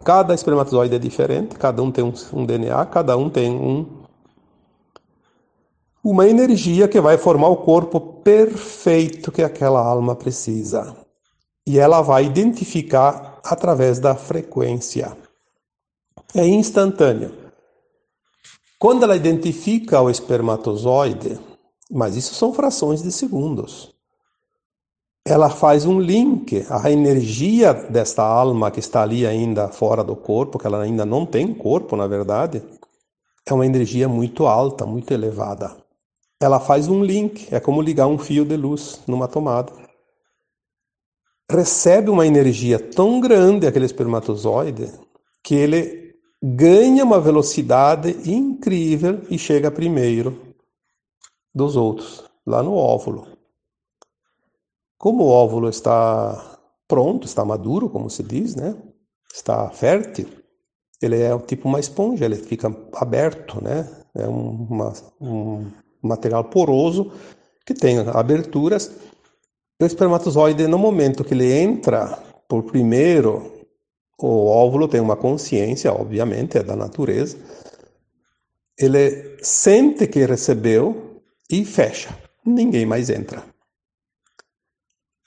Cada 0.04 0.34
espermatozoide 0.34 0.96
é 0.96 1.00
diferente, 1.00 1.56
cada 1.56 1.82
um 1.82 1.92
tem 1.92 2.04
um, 2.04 2.14
um 2.34 2.46
DNA, 2.46 2.86
cada 2.88 3.16
um 3.16 3.30
tem 3.30 3.52
um, 3.52 3.86
uma 6.04 6.28
energia 6.28 6.88
que 6.88 7.00
vai 7.00 7.18
formar 7.18 7.48
o 7.48 7.58
corpo 7.58 8.00
perfeito 8.00 9.32
que 9.32 9.42
aquela 9.42 9.80
alma 9.80 10.16
precisa. 10.16 10.96
E 11.66 11.78
ela 11.78 12.02
vai 12.02 12.26
identificar 12.26 13.29
através 13.44 14.00
da 14.00 14.16
frequência. 14.16 15.16
É 16.36 16.46
instantâneo. 16.46 17.34
Quando 18.78 19.04
ela 19.04 19.16
identifica 19.16 20.02
o 20.02 20.10
espermatozoide, 20.10 21.40
mas 21.92 22.16
isso 22.16 22.34
são 22.34 22.54
frações 22.54 23.02
de 23.02 23.12
segundos, 23.12 23.94
ela 25.26 25.50
faz 25.50 25.86
um 25.86 26.00
link. 26.00 26.66
A 26.70 26.90
energia 26.90 27.74
desta 27.74 28.24
alma 28.24 28.72
que 28.72 28.80
está 28.80 29.02
ali 29.02 29.26
ainda 29.26 29.68
fora 29.68 30.04
do 30.04 30.16
corpo, 30.16 30.58
que 30.58 30.66
ela 30.66 30.82
ainda 30.82 31.06
não 31.06 31.26
tem 31.26 31.54
corpo, 31.54 31.96
na 31.96 32.08
verdade, 32.08 32.64
é 33.46 33.54
uma 33.54 33.66
energia 33.66 34.08
muito 34.08 34.48
alta, 34.48 34.86
muito 34.86 35.12
elevada. 35.12 35.76
Ela 36.42 36.60
faz 36.60 36.88
um 36.88 37.04
link, 37.04 37.54
é 37.54 37.60
como 37.60 37.82
ligar 37.82 38.08
um 38.08 38.18
fio 38.18 38.46
de 38.46 38.56
luz 38.56 39.02
numa 39.08 39.28
tomada 39.28 39.89
recebe 41.50 42.10
uma 42.10 42.28
energia 42.28 42.80
tão 42.80 43.20
grande 43.20 43.66
aquele 43.66 43.86
espermatozoide 43.86 44.92
que 45.44 45.56
ele 45.56 46.16
ganha 46.42 47.04
uma 47.04 47.20
velocidade 47.20 48.16
incrível 48.30 49.22
e 49.30 49.38
chega 49.38 49.72
primeiro 49.72 50.56
dos 51.54 51.76
outros, 51.76 52.24
lá 52.46 52.62
no 52.62 52.74
óvulo. 52.74 53.28
Como 54.98 55.24
o 55.24 55.30
óvulo 55.30 55.70
está 55.70 56.60
pronto, 56.88 57.26
está 57.26 57.44
maduro, 57.44 57.90
como 57.90 58.10
se 58.10 58.22
diz, 58.22 58.56
né? 58.56 58.76
Está 59.34 59.70
fértil, 59.70 60.28
ele 61.02 61.22
é 61.22 61.38
tipo 61.40 61.68
uma 61.68 61.80
esponja, 61.80 62.26
ele 62.26 62.36
fica 62.36 62.76
aberto, 62.94 63.64
né? 63.64 63.90
É 64.16 64.28
um, 64.28 64.68
uma, 64.70 64.94
um 65.22 65.72
material 66.02 66.44
poroso 66.46 67.12
que 67.66 67.74
tem 67.74 68.00
aberturas 68.00 68.92
o 69.82 69.86
espermatozoide, 69.86 70.68
no 70.68 70.78
momento 70.78 71.24
que 71.24 71.34
ele 71.34 71.54
entra 71.54 72.18
por 72.48 72.64
primeiro, 72.64 73.60
o 74.18 74.48
óvulo 74.48 74.88
tem 74.88 75.00
uma 75.00 75.16
consciência, 75.16 75.94
obviamente, 75.94 76.58
é 76.58 76.64
da 76.64 76.76
natureza. 76.76 77.38
Ele 78.78 79.38
sente 79.42 80.08
que 80.08 80.26
recebeu 80.26 81.22
e 81.50 81.64
fecha. 81.64 82.10
Ninguém 82.46 82.86
mais 82.86 83.10
entra. 83.10 83.44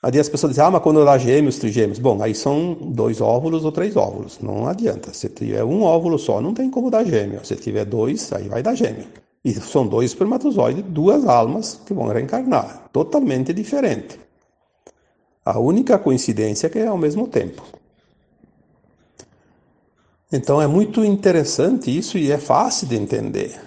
Aí 0.02 0.18
as 0.18 0.28
pessoas 0.28 0.50
dizem, 0.50 0.64
ah, 0.64 0.70
mas 0.70 0.82
quando 0.82 1.04
dá 1.04 1.16
gêmeos, 1.16 1.58
trigêmeos. 1.58 1.98
Bom, 1.98 2.20
aí 2.22 2.34
são 2.34 2.74
dois 2.74 3.20
óvulos 3.20 3.64
ou 3.64 3.70
três 3.70 3.96
óvulos. 3.96 4.40
Não 4.40 4.66
adianta. 4.66 5.14
Se 5.14 5.28
tiver 5.28 5.62
um 5.64 5.82
óvulo 5.84 6.18
só, 6.18 6.40
não 6.40 6.52
tem 6.52 6.68
como 6.70 6.90
dar 6.90 7.04
gêmeo. 7.04 7.44
Se 7.44 7.54
tiver 7.54 7.84
dois, 7.84 8.32
aí 8.32 8.48
vai 8.48 8.62
dar 8.62 8.74
gêmeo. 8.74 9.06
E 9.44 9.52
são 9.54 9.86
dois 9.86 10.10
espermatozoides, 10.10 10.84
duas 10.88 11.24
almas 11.24 11.80
que 11.86 11.94
vão 11.94 12.08
reencarnar. 12.08 12.88
Totalmente 12.92 13.52
diferente. 13.52 14.21
A 15.44 15.58
única 15.58 15.98
coincidência 15.98 16.66
é 16.66 16.70
que 16.70 16.78
é 16.78 16.86
ao 16.86 16.98
mesmo 16.98 17.26
tempo. 17.26 17.62
Então 20.32 20.62
é 20.62 20.66
muito 20.66 21.04
interessante 21.04 21.96
isso 21.96 22.16
e 22.16 22.32
é 22.32 22.38
fácil 22.38 22.86
de 22.86 22.96
entender. 22.96 23.60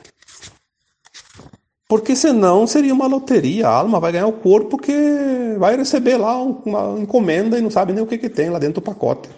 Porque 1.88 2.16
senão 2.16 2.66
seria 2.66 2.94
uma 2.94 3.06
loteria. 3.06 3.68
A 3.68 3.76
alma 3.76 4.00
vai 4.00 4.12
ganhar 4.12 4.28
o 4.28 4.34
corpo 4.34 4.78
que 4.78 5.56
vai 5.60 5.78
receber 5.78 6.18
lá 6.18 6.42
uma 6.42 7.00
encomenda 7.00 7.58
e 7.60 7.62
não 7.62 7.70
sabe 7.70 7.94
nem 7.94 8.04
o 8.04 8.08
que, 8.08 8.18
que 8.18 8.30
tem 8.30 8.50
lá 8.50 8.58
dentro 8.58 8.82
do 8.82 8.86
pacote. 8.86 9.30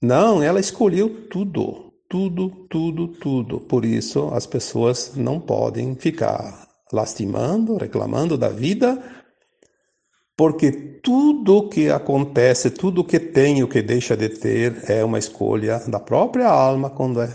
Não, 0.00 0.42
ela 0.42 0.60
escolheu 0.60 1.28
tudo. 1.28 1.92
Tudo, 2.08 2.48
tudo, 2.70 3.08
tudo. 3.08 3.60
Por 3.60 3.84
isso 3.84 4.30
as 4.32 4.46
pessoas 4.46 5.12
não 5.14 5.38
podem 5.38 5.94
ficar 5.94 6.66
lastimando, 6.90 7.76
reclamando 7.76 8.38
da 8.38 8.48
vida, 8.48 8.98
porque 10.38 10.70
tudo 10.70 11.68
que 11.68 11.90
acontece, 11.90 12.70
tudo 12.70 13.02
que 13.02 13.18
tem 13.18 13.60
o 13.64 13.68
que 13.68 13.82
deixa 13.82 14.16
de 14.16 14.28
ter 14.28 14.88
é 14.88 15.02
uma 15.02 15.18
escolha 15.18 15.80
da 15.80 15.98
própria 15.98 16.46
alma 16.46 16.88
quando 16.88 17.20
é, 17.20 17.28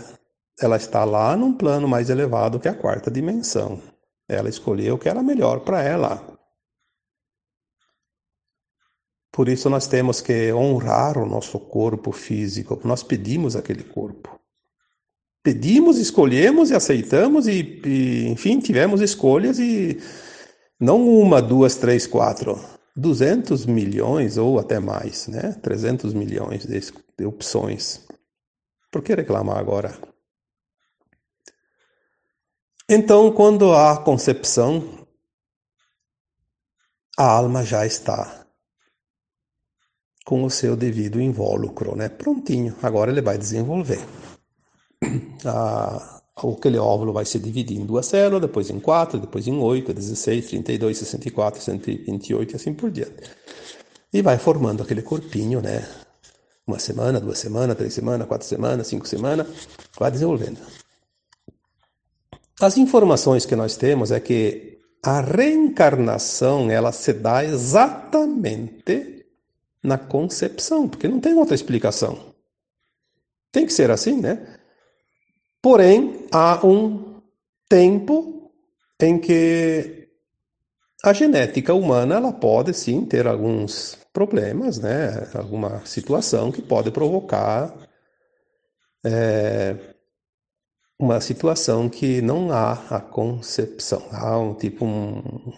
ela 0.58 0.78
está 0.78 1.04
lá 1.04 1.36
num 1.36 1.52
plano 1.52 1.86
mais 1.86 2.08
elevado 2.08 2.58
que 2.58 2.66
a 2.66 2.72
quarta 2.72 3.10
dimensão. 3.10 3.78
Ela 4.26 4.48
escolheu 4.48 4.94
o 4.94 4.98
que 4.98 5.06
era 5.06 5.22
melhor 5.22 5.60
para 5.60 5.82
ela. 5.82 6.18
Por 9.30 9.50
isso 9.50 9.68
nós 9.68 9.86
temos 9.86 10.22
que 10.22 10.50
honrar 10.54 11.18
o 11.18 11.26
nosso 11.26 11.60
corpo 11.60 12.10
físico. 12.10 12.80
Nós 12.84 13.02
pedimos 13.02 13.54
aquele 13.54 13.84
corpo. 13.84 14.40
Pedimos, 15.42 15.98
escolhemos 15.98 16.70
e 16.70 16.74
aceitamos 16.74 17.46
e, 17.48 17.82
e 17.84 18.28
enfim, 18.28 18.60
tivemos 18.60 19.02
escolhas 19.02 19.58
e 19.58 20.00
não 20.80 21.06
uma, 21.06 21.42
duas, 21.42 21.76
três, 21.76 22.06
quatro, 22.06 22.58
200 22.96 23.66
milhões 23.66 24.36
ou 24.36 24.58
até 24.58 24.78
mais, 24.78 25.26
né? 25.28 25.52
300 25.62 26.14
milhões 26.14 26.64
de, 26.64 26.80
de 27.18 27.26
opções. 27.26 28.06
Por 28.90 29.02
que 29.02 29.14
reclamar 29.14 29.58
agora? 29.58 29.98
Então, 32.88 33.32
quando 33.32 33.72
há 33.72 33.96
concepção, 33.98 35.06
a 37.16 37.24
alma 37.24 37.64
já 37.64 37.86
está 37.86 38.46
com 40.24 40.44
o 40.44 40.50
seu 40.50 40.76
devido 40.76 41.20
invólucro, 41.20 41.96
né? 41.96 42.08
Prontinho. 42.08 42.76
Agora 42.82 43.10
ele 43.10 43.22
vai 43.22 43.38
desenvolver. 43.38 44.00
Ah, 45.46 46.22
aquele 46.36 46.78
óvulo 46.78 47.12
vai 47.12 47.24
se 47.24 47.38
dividir 47.38 47.78
em 47.78 47.86
duas 47.86 48.06
células, 48.06 48.42
depois 48.42 48.68
em 48.70 48.80
quatro, 48.80 49.18
depois 49.18 49.46
em 49.46 49.56
oito, 49.58 49.94
16, 49.94 50.46
32, 50.46 50.98
64, 50.98 51.60
128 51.60 52.52
e 52.52 52.56
assim 52.56 52.74
por 52.74 52.90
diante. 52.90 53.30
E 54.12 54.20
vai 54.20 54.38
formando 54.38 54.82
aquele 54.82 55.02
corpinho, 55.02 55.60
né? 55.60 55.86
Uma 56.66 56.78
semana, 56.78 57.20
duas 57.20 57.38
semanas, 57.38 57.76
três 57.76 57.92
semanas, 57.92 58.26
quatro 58.26 58.46
semanas, 58.46 58.86
cinco 58.86 59.06
semanas, 59.06 59.46
vai 59.98 60.10
desenvolvendo. 60.10 60.58
As 62.60 62.76
informações 62.78 63.44
que 63.44 63.54
nós 63.54 63.76
temos 63.76 64.10
é 64.10 64.20
que 64.20 64.78
a 65.02 65.20
reencarnação 65.20 66.70
ela 66.70 66.90
se 66.90 67.12
dá 67.12 67.44
exatamente 67.44 69.26
na 69.82 69.98
concepção, 69.98 70.88
porque 70.88 71.06
não 71.06 71.20
tem 71.20 71.34
outra 71.34 71.54
explicação. 71.54 72.34
Tem 73.52 73.66
que 73.66 73.72
ser 73.72 73.90
assim, 73.90 74.20
né? 74.20 74.58
Porém, 75.64 76.26
há 76.30 76.60
um 76.62 77.22
tempo 77.70 78.52
em 79.00 79.18
que 79.18 80.10
a 81.02 81.10
genética 81.14 81.72
humana 81.72 82.16
ela 82.16 82.34
pode 82.34 82.74
sim 82.74 83.06
ter 83.06 83.26
alguns 83.26 83.96
problemas, 84.12 84.78
né? 84.78 85.26
Alguma 85.32 85.80
situação 85.86 86.52
que 86.52 86.60
pode 86.60 86.90
provocar 86.90 87.74
é, 89.06 89.74
uma 90.98 91.18
situação 91.22 91.88
que 91.88 92.20
não 92.20 92.52
há 92.52 92.72
a 92.90 93.00
concepção, 93.00 94.02
há 94.12 94.38
um 94.38 94.52
tipo 94.52 94.84
um 94.84 95.50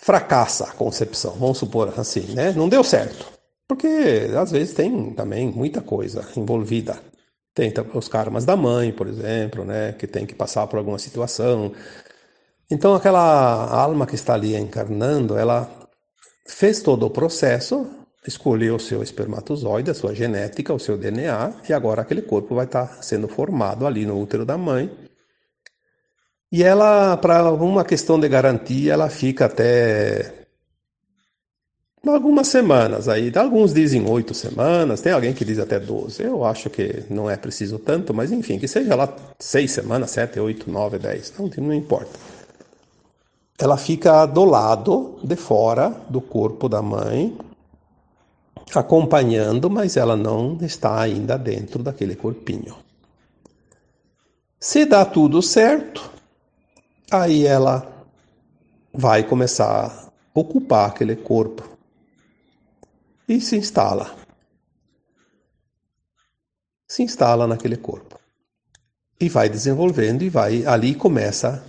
fracassa 0.00 0.66
a 0.66 0.74
concepção, 0.74 1.32
vamos 1.32 1.58
supor 1.58 1.92
assim, 1.98 2.34
né? 2.34 2.52
Não 2.52 2.68
deu 2.68 2.84
certo, 2.84 3.32
porque 3.66 4.30
às 4.38 4.52
vezes 4.52 4.74
tem 4.74 5.12
também 5.12 5.50
muita 5.50 5.80
coisa 5.80 6.24
envolvida. 6.36 7.10
Tem 7.54 7.72
os 7.94 8.08
karmas 8.08 8.44
da 8.44 8.56
mãe, 8.56 8.92
por 8.92 9.06
exemplo, 9.06 9.64
né, 9.64 9.92
que 9.92 10.06
tem 10.06 10.24
que 10.24 10.34
passar 10.34 10.66
por 10.66 10.78
alguma 10.78 10.98
situação. 10.98 11.72
Então 12.70 12.94
aquela 12.94 13.68
alma 13.70 14.06
que 14.06 14.14
está 14.14 14.34
ali 14.34 14.56
encarnando, 14.56 15.36
ela 15.36 15.70
fez 16.46 16.80
todo 16.80 17.04
o 17.06 17.10
processo 17.10 17.86
escolheu 18.26 18.76
o 18.76 18.80
seu 18.80 19.02
espermatozoide, 19.02 19.90
a 19.90 19.94
sua 19.94 20.14
genética, 20.14 20.72
o 20.72 20.78
seu 20.78 20.96
DNA, 20.96 21.54
e 21.68 21.72
agora 21.72 22.02
aquele 22.02 22.22
corpo 22.22 22.54
vai 22.54 22.66
estar 22.66 23.02
sendo 23.02 23.28
formado 23.28 23.86
ali 23.86 24.06
no 24.06 24.20
útero 24.20 24.44
da 24.44 24.56
mãe. 24.56 24.90
E 26.50 26.62
ela, 26.62 27.16
para 27.16 27.50
uma 27.52 27.84
questão 27.84 28.20
de 28.20 28.28
garantia, 28.28 28.92
ela 28.92 29.08
fica 29.08 29.46
até 29.46 30.41
algumas 32.10 32.48
semanas. 32.48 33.08
Aí, 33.08 33.32
alguns 33.36 33.72
dizem 33.72 34.08
oito 34.08 34.34
semanas, 34.34 35.00
tem 35.00 35.12
alguém 35.12 35.32
que 35.32 35.44
diz 35.44 35.58
até 35.58 35.78
doze. 35.78 36.22
Eu 36.22 36.44
acho 36.44 36.68
que 36.68 37.04
não 37.08 37.30
é 37.30 37.36
preciso 37.36 37.78
tanto, 37.78 38.12
mas 38.12 38.32
enfim, 38.32 38.58
que 38.58 38.66
seja 38.66 38.94
lá 38.94 39.14
seis 39.38 39.70
semanas, 39.70 40.10
sete, 40.10 40.40
oito, 40.40 40.70
nove, 40.70 40.98
dez, 40.98 41.32
não, 41.38 41.48
não 41.58 41.74
importa. 41.74 42.18
Ela 43.58 43.76
fica 43.76 44.26
do 44.26 44.44
lado 44.44 45.20
de 45.22 45.36
fora 45.36 45.90
do 46.08 46.20
corpo 46.20 46.68
da 46.68 46.82
mãe, 46.82 47.36
acompanhando, 48.74 49.70
mas 49.70 49.96
ela 49.96 50.16
não 50.16 50.58
está 50.60 51.00
ainda 51.00 51.38
dentro 51.38 51.82
daquele 51.82 52.16
corpinho. 52.16 52.74
Se 54.58 54.84
dá 54.84 55.04
tudo 55.04 55.42
certo, 55.42 56.10
aí 57.10 57.46
ela 57.46 57.86
vai 58.92 59.22
começar 59.22 59.86
a 59.86 60.10
ocupar 60.34 60.88
aquele 60.88 61.14
corpo 61.16 61.71
e 63.36 63.40
se 63.40 63.56
instala. 63.56 64.16
Se 66.86 67.02
instala 67.02 67.46
naquele 67.46 67.76
corpo. 67.76 68.18
E 69.20 69.28
vai 69.28 69.48
desenvolvendo 69.48 70.22
e 70.22 70.28
vai 70.28 70.66
ali 70.66 70.94
começa 70.94 71.64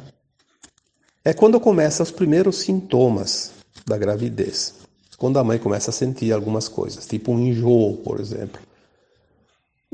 é 1.25 1.33
quando 1.33 1.59
começam 1.59 2.03
os 2.03 2.11
primeiros 2.11 2.57
sintomas 2.57 3.53
da 3.85 3.97
gravidez 3.97 4.83
quando 5.23 5.39
a 5.39 5.43
mãe 5.43 5.57
começa 5.57 5.89
a 5.89 5.93
sentir 5.93 6.33
algumas 6.33 6.67
coisas, 6.67 7.07
tipo 7.07 7.31
um 7.31 7.39
enjoo, 7.39 7.95
por 8.03 8.19
exemplo. 8.19 8.61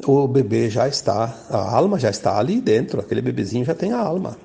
O 0.03 0.27
bebê 0.27 0.71
já 0.71 0.87
está, 0.87 1.45
a 1.51 1.75
alma 1.75 1.99
já 1.99 2.09
está 2.09 2.39
ali 2.39 2.59
dentro, 2.59 2.99
aquele 2.99 3.21
bebezinho 3.21 3.63
já 3.63 3.75
tem 3.75 3.91
a 3.91 3.99
alma. 3.99 4.39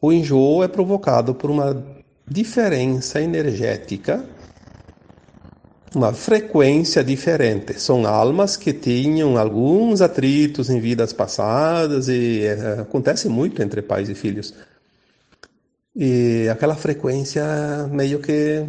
O 0.00 0.12
enjoo 0.12 0.64
é 0.64 0.66
provocado 0.66 1.32
por 1.32 1.48
uma 1.48 1.80
diferença 2.26 3.20
energética, 3.20 4.28
uma 5.94 6.12
frequência 6.12 7.02
diferente. 7.02 7.78
São 7.80 8.06
almas 8.06 8.56
que 8.56 8.72
tinham 8.72 9.36
alguns 9.36 10.00
atritos 10.00 10.70
em 10.70 10.80
vidas 10.80 11.12
passadas 11.12 12.08
e 12.08 12.42
é, 12.44 12.80
acontece 12.80 13.28
muito 13.28 13.62
entre 13.62 13.82
pais 13.82 14.08
e 14.08 14.14
filhos. 14.14 14.54
E 15.94 16.48
aquela 16.50 16.74
frequência 16.74 17.44
meio 17.90 18.18
que 18.20 18.66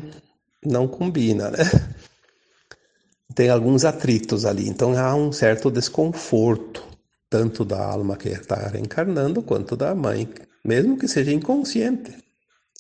não 0.63 0.88
combina, 0.88 1.49
né? 1.49 1.57
Tem 3.33 3.49
alguns 3.49 3.83
atritos 3.83 4.45
ali, 4.45 4.69
então 4.69 4.97
há 4.97 5.13
um 5.13 5.31
certo 5.31 5.69
desconforto, 5.69 6.83
tanto 7.29 7.65
da 7.65 7.83
alma 7.83 8.15
que 8.15 8.29
está 8.29 8.67
reencarnando, 8.69 9.41
quanto 9.41 9.75
da 9.75 9.93
mãe, 9.93 10.29
mesmo 10.63 10.97
que 10.97 11.07
seja 11.07 11.33
inconsciente, 11.33 12.15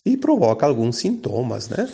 e 0.05 0.15
provoca 0.15 0.65
alguns 0.65 0.97
sintomas, 0.97 1.67
né? 1.67 1.89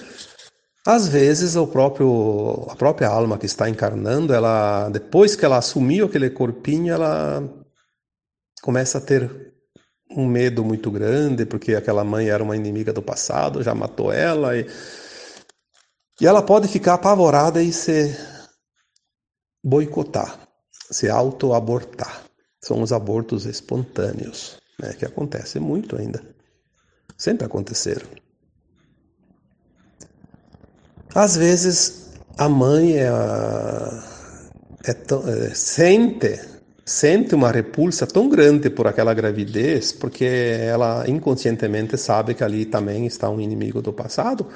Às 0.85 1.07
vezes 1.07 1.55
o 1.55 1.67
próprio, 1.67 2.65
a 2.69 2.75
própria 2.75 3.07
alma 3.07 3.37
que 3.37 3.45
está 3.45 3.69
encarnando, 3.69 4.33
ela 4.33 4.89
depois 4.89 5.35
que 5.35 5.45
ela 5.45 5.57
assumiu 5.57 6.07
aquele 6.07 6.29
corpinho, 6.29 6.93
ela 6.93 7.43
começa 8.61 8.97
a 8.97 9.01
ter 9.01 9.53
um 10.09 10.25
medo 10.25 10.63
muito 10.65 10.89
grande, 10.89 11.45
porque 11.45 11.75
aquela 11.75 12.03
mãe 12.03 12.29
era 12.29 12.43
uma 12.43 12.55
inimiga 12.55 12.91
do 12.91 13.01
passado, 13.01 13.63
já 13.63 13.75
matou 13.75 14.11
ela 14.11 14.57
e 14.57 14.65
e 16.21 16.27
ela 16.27 16.43
pode 16.43 16.67
ficar 16.67 16.93
apavorada 16.93 17.63
e 17.63 17.73
se 17.73 18.15
boicotar, 19.63 20.47
se 20.91 21.09
auto-abortar. 21.09 22.23
São 22.63 22.83
os 22.83 22.93
abortos 22.93 23.47
espontâneos, 23.47 24.57
né, 24.79 24.93
que 24.93 25.03
acontecem 25.03 25.59
muito 25.59 25.95
ainda. 25.95 26.23
Sempre 27.17 27.47
aconteceram. 27.47 28.07
Às 31.13 31.35
vezes 31.35 32.11
a 32.37 32.47
mãe 32.47 32.97
é, 32.97 33.09
é, 34.85 34.91
é, 34.91 35.53
sente 35.53 36.39
sente 36.83 37.35
uma 37.35 37.51
repulsa 37.51 38.05
tão 38.07 38.27
grande 38.27 38.69
por 38.69 38.87
aquela 38.87 39.13
gravidez, 39.13 39.93
porque 39.93 40.25
ela 40.25 41.07
inconscientemente 41.07 41.97
sabe 41.97 42.33
que 42.33 42.43
ali 42.43 42.65
também 42.65 43.05
está 43.05 43.29
um 43.29 43.39
inimigo 43.39 43.81
do 43.81 43.93
passado, 43.93 44.47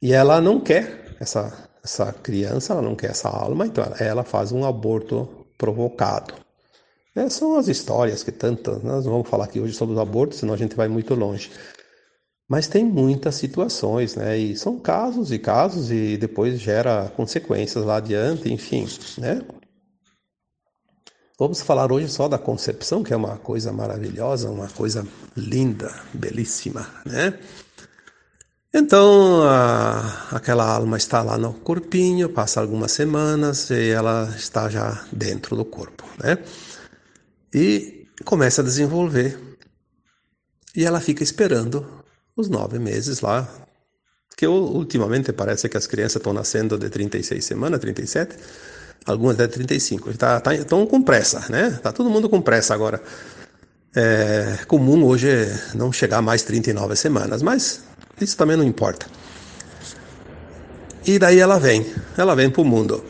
e 0.00 0.12
ela 0.12 0.40
não 0.40 0.60
quer 0.60 1.16
essa, 1.20 1.68
essa 1.84 2.12
criança, 2.12 2.72
ela 2.72 2.82
não 2.82 2.94
quer 2.94 3.10
essa 3.10 3.28
alma, 3.28 3.66
então 3.66 3.84
ela 3.98 4.24
faz 4.24 4.52
um 4.52 4.64
aborto 4.64 5.46
provocado. 5.58 6.34
É, 7.14 7.28
são 7.28 7.58
as 7.58 7.68
histórias 7.68 8.22
que 8.22 8.32
tanto. 8.32 8.80
Nós 8.84 9.04
vamos 9.04 9.28
falar 9.28 9.44
aqui 9.44 9.60
hoje 9.60 9.74
sobre 9.74 9.94
os 9.94 10.00
abortos, 10.00 10.38
senão 10.38 10.54
a 10.54 10.56
gente 10.56 10.76
vai 10.76 10.88
muito 10.88 11.14
longe. 11.14 11.50
Mas 12.50 12.66
tem 12.66 12.84
muitas 12.84 13.36
situações, 13.36 14.16
né? 14.16 14.36
E 14.36 14.56
são 14.56 14.76
casos 14.76 15.30
e 15.30 15.38
casos, 15.38 15.92
e 15.92 16.16
depois 16.16 16.60
gera 16.60 17.08
consequências 17.14 17.84
lá 17.84 17.98
adiante, 17.98 18.52
enfim, 18.52 18.88
né? 19.18 19.40
Vamos 21.38 21.60
falar 21.60 21.92
hoje 21.92 22.08
só 22.08 22.26
da 22.26 22.38
concepção, 22.38 23.04
que 23.04 23.14
é 23.14 23.16
uma 23.16 23.36
coisa 23.36 23.72
maravilhosa, 23.72 24.50
uma 24.50 24.66
coisa 24.66 25.06
linda, 25.36 25.94
belíssima, 26.12 26.88
né? 27.06 27.38
Então, 28.74 29.44
a, 29.44 30.30
aquela 30.32 30.74
alma 30.74 30.96
está 30.96 31.22
lá 31.22 31.38
no 31.38 31.54
corpinho, 31.54 32.28
passa 32.28 32.60
algumas 32.60 32.90
semanas 32.90 33.70
e 33.70 33.90
ela 33.90 34.28
está 34.36 34.68
já 34.68 35.06
dentro 35.12 35.54
do 35.54 35.64
corpo, 35.64 36.04
né? 36.18 36.36
E 37.54 38.08
começa 38.24 38.60
a 38.60 38.64
desenvolver. 38.64 39.38
E 40.74 40.84
ela 40.84 41.00
fica 41.00 41.22
esperando 41.22 41.99
os 42.40 42.48
nove 42.48 42.78
meses 42.78 43.20
lá, 43.20 43.48
que 44.36 44.46
ultimamente 44.46 45.32
parece 45.32 45.68
que 45.68 45.76
as 45.76 45.86
crianças 45.86 46.16
estão 46.16 46.32
nascendo 46.32 46.78
de 46.78 46.88
36 46.88 47.44
semanas, 47.44 47.80
37 47.80 48.36
algumas 49.06 49.34
até 49.34 49.46
35. 49.48 50.16
Tá, 50.16 50.40
tá, 50.40 50.54
estão 50.54 50.86
com 50.86 51.02
pressa, 51.02 51.46
né? 51.48 51.70
Tá 51.82 51.92
todo 51.92 52.10
mundo 52.10 52.28
com 52.28 52.40
pressa 52.40 52.74
agora. 52.74 53.02
É 53.94 54.58
comum 54.68 55.04
hoje 55.04 55.28
não 55.74 55.92
chegar 55.92 56.22
mais 56.22 56.42
39 56.42 56.94
semanas, 56.94 57.42
mas 57.42 57.82
isso 58.20 58.36
também 58.36 58.56
não 58.56 58.64
importa. 58.64 59.06
E 61.04 61.18
daí 61.18 61.38
ela 61.38 61.58
vem, 61.58 61.84
ela 62.16 62.36
vem 62.36 62.50
para 62.50 62.62
o 62.62 62.64
mundo. 62.64 63.04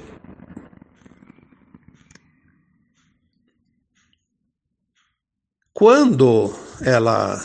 Quando 5.74 6.54
ela 6.82 7.42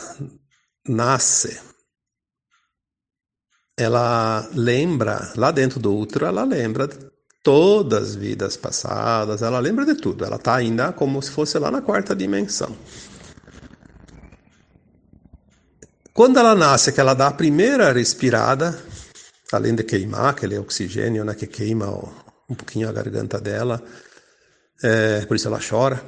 nasce, 0.86 1.58
ela 3.76 4.48
lembra, 4.54 5.32
lá 5.36 5.50
dentro 5.50 5.78
do 5.78 5.94
útero, 5.94 6.24
ela 6.24 6.44
lembra 6.44 6.88
todas 7.42 8.10
as 8.10 8.14
vidas 8.16 8.56
passadas, 8.56 9.42
ela 9.42 9.60
lembra 9.60 9.84
de 9.84 9.94
tudo, 9.94 10.24
ela 10.24 10.36
está 10.36 10.54
ainda 10.56 10.92
como 10.92 11.20
se 11.22 11.30
fosse 11.30 11.58
lá 11.58 11.70
na 11.70 11.82
quarta 11.82 12.16
dimensão. 12.16 12.74
Quando 16.12 16.38
ela 16.38 16.54
nasce, 16.54 16.92
que 16.92 17.00
ela 17.00 17.12
dá 17.12 17.26
a 17.26 17.32
primeira 17.32 17.92
respirada, 17.92 18.82
além 19.52 19.74
de 19.74 19.84
queimar 19.84 20.30
aquele 20.30 20.58
oxigênio 20.58 21.24
né, 21.24 21.34
que 21.34 21.46
queima 21.46 21.86
um 22.48 22.54
pouquinho 22.54 22.88
a 22.88 22.92
garganta 22.92 23.38
dela, 23.38 23.82
é, 24.82 25.26
por 25.26 25.36
isso 25.36 25.46
ela 25.46 25.60
chora, 25.60 26.02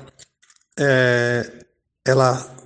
é, 0.78 1.64
ela 2.04 2.56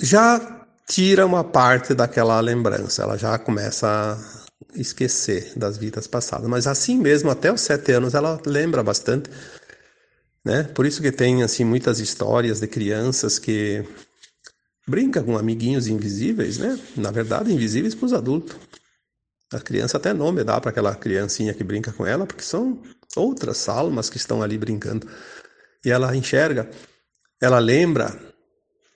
já 0.00 0.57
tira 0.88 1.26
uma 1.26 1.44
parte 1.44 1.94
daquela 1.94 2.40
lembrança, 2.40 3.02
ela 3.02 3.16
já 3.16 3.38
começa 3.38 3.86
a 3.86 4.48
esquecer 4.74 5.52
das 5.54 5.76
vidas 5.76 6.06
passadas. 6.06 6.48
Mas 6.48 6.66
assim 6.66 6.98
mesmo, 6.98 7.30
até 7.30 7.52
os 7.52 7.60
sete 7.60 7.92
anos, 7.92 8.14
ela 8.14 8.40
lembra 8.46 8.82
bastante. 8.82 9.30
Né? 10.44 10.62
Por 10.62 10.86
isso 10.86 11.02
que 11.02 11.12
tem 11.12 11.42
assim 11.42 11.62
muitas 11.62 12.00
histórias 12.00 12.58
de 12.58 12.66
crianças 12.66 13.38
que 13.38 13.84
brincam 14.86 15.22
com 15.22 15.36
amiguinhos 15.36 15.86
invisíveis, 15.86 16.56
né? 16.56 16.80
Na 16.96 17.10
verdade, 17.10 17.52
invisíveis 17.52 17.94
para 17.94 18.06
os 18.06 18.12
adultos. 18.14 18.56
A 19.52 19.60
criança 19.60 19.98
até 19.98 20.14
nome 20.14 20.42
dá 20.42 20.58
para 20.58 20.70
aquela 20.70 20.94
criancinha 20.94 21.52
que 21.52 21.62
brinca 21.62 21.92
com 21.92 22.06
ela, 22.06 22.26
porque 22.26 22.42
são 22.42 22.82
outras 23.14 23.68
almas 23.68 24.08
que 24.08 24.16
estão 24.16 24.42
ali 24.42 24.56
brincando. 24.56 25.06
E 25.84 25.90
ela 25.90 26.16
enxerga, 26.16 26.68
ela 27.40 27.58
lembra 27.58 28.27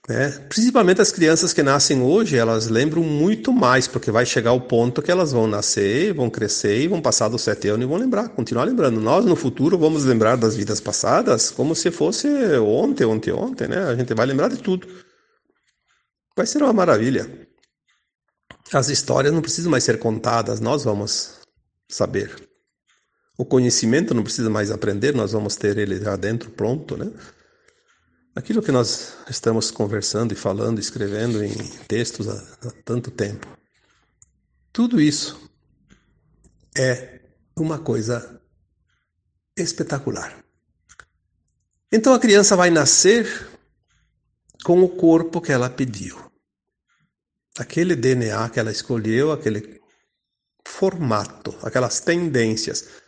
né? 0.07 0.31
Principalmente 0.49 1.01
as 1.01 1.11
crianças 1.11 1.53
que 1.53 1.63
nascem 1.63 2.01
hoje, 2.01 2.35
elas 2.35 2.67
lembram 2.67 3.01
muito 3.01 3.53
mais, 3.53 3.87
porque 3.87 4.11
vai 4.11 4.25
chegar 4.25 4.51
o 4.51 4.59
ponto 4.59 5.01
que 5.01 5.09
elas 5.09 5.31
vão 5.31 5.47
nascer, 5.47 6.13
vão 6.13 6.29
crescer 6.29 6.81
e 6.81 6.87
vão 6.89 7.01
passar 7.01 7.29
dos 7.29 7.41
sete 7.41 7.69
anos 7.69 7.85
e 7.85 7.87
vão 7.87 7.97
lembrar, 7.97 8.27
continuar 8.29 8.65
lembrando. 8.65 8.99
Nós, 8.99 9.23
no 9.23 9.35
futuro, 9.35 9.77
vamos 9.77 10.03
lembrar 10.03 10.35
das 10.35 10.55
vidas 10.55 10.81
passadas 10.81 11.49
como 11.51 11.73
se 11.73 11.89
fosse 11.89 12.27
ontem, 12.57 13.05
ontem, 13.05 13.31
ontem, 13.31 13.67
né? 13.67 13.77
A 13.85 13.95
gente 13.95 14.13
vai 14.13 14.25
lembrar 14.25 14.49
de 14.49 14.57
tudo. 14.57 14.87
Vai 16.35 16.45
ser 16.45 16.61
uma 16.61 16.73
maravilha. 16.73 17.47
As 18.73 18.89
histórias 18.89 19.33
não 19.33 19.41
precisam 19.41 19.71
mais 19.71 19.85
ser 19.85 19.99
contadas, 19.99 20.59
nós 20.59 20.83
vamos 20.83 21.39
saber. 21.89 22.35
O 23.37 23.45
conhecimento 23.45 24.13
não 24.13 24.23
precisa 24.23 24.49
mais 24.49 24.69
aprender, 24.69 25.13
nós 25.15 25.31
vamos 25.31 25.55
ter 25.55 25.77
ele 25.77 25.99
já 25.99 26.15
dentro, 26.15 26.49
pronto, 26.51 26.97
né? 26.97 27.09
Aquilo 28.35 28.63
que 28.63 28.71
nós 28.71 29.13
estamos 29.29 29.69
conversando 29.69 30.33
e 30.33 30.35
falando, 30.35 30.79
escrevendo 30.79 31.43
em 31.43 31.53
textos 31.87 32.27
há, 32.27 32.33
há 32.67 32.71
tanto 32.83 33.11
tempo, 33.11 33.47
tudo 34.71 34.99
isso 34.99 35.49
é 36.75 37.19
uma 37.55 37.77
coisa 37.77 38.41
espetacular. 39.55 40.43
Então 41.91 42.11
a 42.11 42.19
criança 42.19 42.55
vai 42.55 42.71
nascer 42.71 43.49
com 44.63 44.81
o 44.81 44.89
corpo 44.89 45.39
que 45.39 45.51
ela 45.51 45.69
pediu. 45.69 46.17
Aquele 47.59 47.95
DNA 47.95 48.49
que 48.49 48.59
ela 48.59 48.71
escolheu, 48.71 49.31
aquele 49.31 49.79
formato, 50.67 51.55
aquelas 51.61 51.99
tendências. 51.99 53.02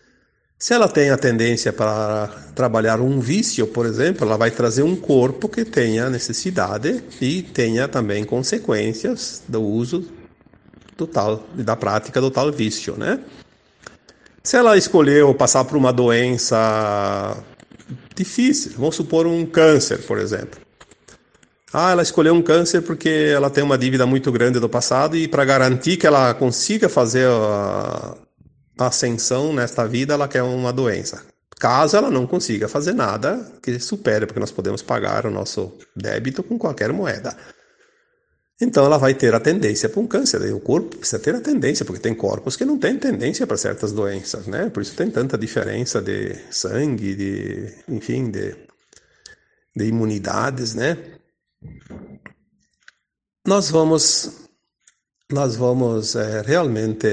Se 0.58 0.74
ela 0.74 0.88
tem 0.88 1.10
a 1.10 1.18
tendência 1.18 1.74
para 1.74 2.28
trabalhar 2.56 3.02
um 3.02 3.20
vício, 3.20 3.68
por 3.68 3.86
exemplo, 3.86 4.26
ela 4.26 4.38
vai 4.38 4.50
trazer 4.50 4.84
um 4.84 4.96
corpo 4.96 5.50
que 5.50 5.66
tenha 5.66 6.10
necessidade 6.10 7.04
e 7.20 7.42
tenha 7.42 7.88
também 7.88 8.24
consequências 8.24 9.44
do 9.48 9.62
uso 9.62 10.10
do 10.98 11.06
tal, 11.06 11.46
da 11.54 11.76
prática 11.76 12.22
do 12.22 12.32
tal 12.32 12.52
vício, 12.54 12.96
né? 12.98 13.20
Se 14.42 14.56
ela 14.56 14.78
escolheu 14.78 15.34
passar 15.34 15.66
por 15.66 15.76
uma 15.76 15.92
doença 15.92 17.36
difícil, 18.16 18.74
vamos 18.78 18.96
supor 18.96 19.28
um 19.28 19.46
câncer, 19.46 20.04
por 20.04 20.18
exemplo. 20.18 20.62
Ah, 21.74 21.92
ela 21.92 22.02
escolheu 22.02 22.34
um 22.34 22.42
câncer 22.42 22.82
porque 22.82 23.10
ela 23.10 23.50
tem 23.50 23.62
uma 23.62 23.78
dívida 23.78 24.06
muito 24.06 24.32
grande 24.32 24.60
do 24.60 24.70
passado 24.70 25.18
e 25.18 25.28
para 25.28 25.44
garantir 25.44 25.98
que 25.98 26.08
ela 26.08 26.34
consiga 26.34 26.88
fazer 26.88 27.28
a, 27.28 28.16
ascensão 28.78 29.54
nesta 29.54 29.88
vida, 29.88 30.14
ela 30.14 30.28
quer 30.28 30.44
uma 30.44 30.74
doença. 30.74 31.24
Caso 31.58 31.96
ela 31.96 32.12
não 32.12 32.28
consiga 32.28 32.68
fazer 32.68 32.94
nada 32.94 33.54
que 33.62 33.80
supere, 33.80 34.26
porque 34.26 34.40
nós 34.40 34.52
podemos 34.52 34.82
pagar 34.82 35.26
o 35.26 35.32
nosso 35.32 35.78
débito 35.96 36.44
com 36.44 36.58
qualquer 36.58 36.92
moeda. 36.92 37.36
Então 38.62 38.86
ela 38.86 38.98
vai 38.98 39.14
ter 39.14 39.34
a 39.34 39.40
tendência 39.40 39.90
para 39.90 40.00
um 40.00 40.08
câncer. 40.08 40.42
o 40.54 40.60
corpo 40.60 40.98
precisa 40.98 41.20
ter 41.20 41.36
a 41.36 41.42
tendência, 41.42 41.86
porque 41.86 42.02
tem 42.02 42.14
corpos 42.14 42.56
que 42.56 42.66
não 42.66 42.78
têm 42.78 42.98
tendência 42.98 43.46
para 43.46 43.58
certas 43.58 43.92
doenças, 43.92 44.48
né? 44.48 44.70
Por 44.70 44.82
isso 44.82 44.96
tem 44.96 45.10
tanta 45.12 45.38
diferença 45.38 46.02
de 46.02 46.36
sangue, 46.52 47.16
de, 47.16 47.74
enfim, 47.88 48.32
de, 48.32 48.56
de 49.76 49.86
imunidades, 49.86 50.74
né? 50.74 50.98
Nós 53.46 53.70
vamos 53.70 54.45
nós 55.32 55.56
vamos 55.56 56.16
é, 56.16 56.42
realmente 56.42 57.08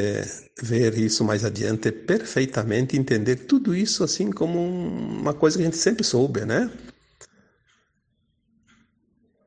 ver 0.62 0.96
isso 0.98 1.24
mais 1.24 1.44
adiante 1.44 1.90
perfeitamente, 1.90 2.96
entender 2.96 3.36
tudo 3.36 3.74
isso 3.74 4.04
assim 4.04 4.30
como 4.30 4.60
uma 4.60 5.32
coisa 5.32 5.56
que 5.56 5.62
a 5.62 5.66
gente 5.66 5.78
sempre 5.78 6.04
soube, 6.04 6.44
né? 6.44 6.70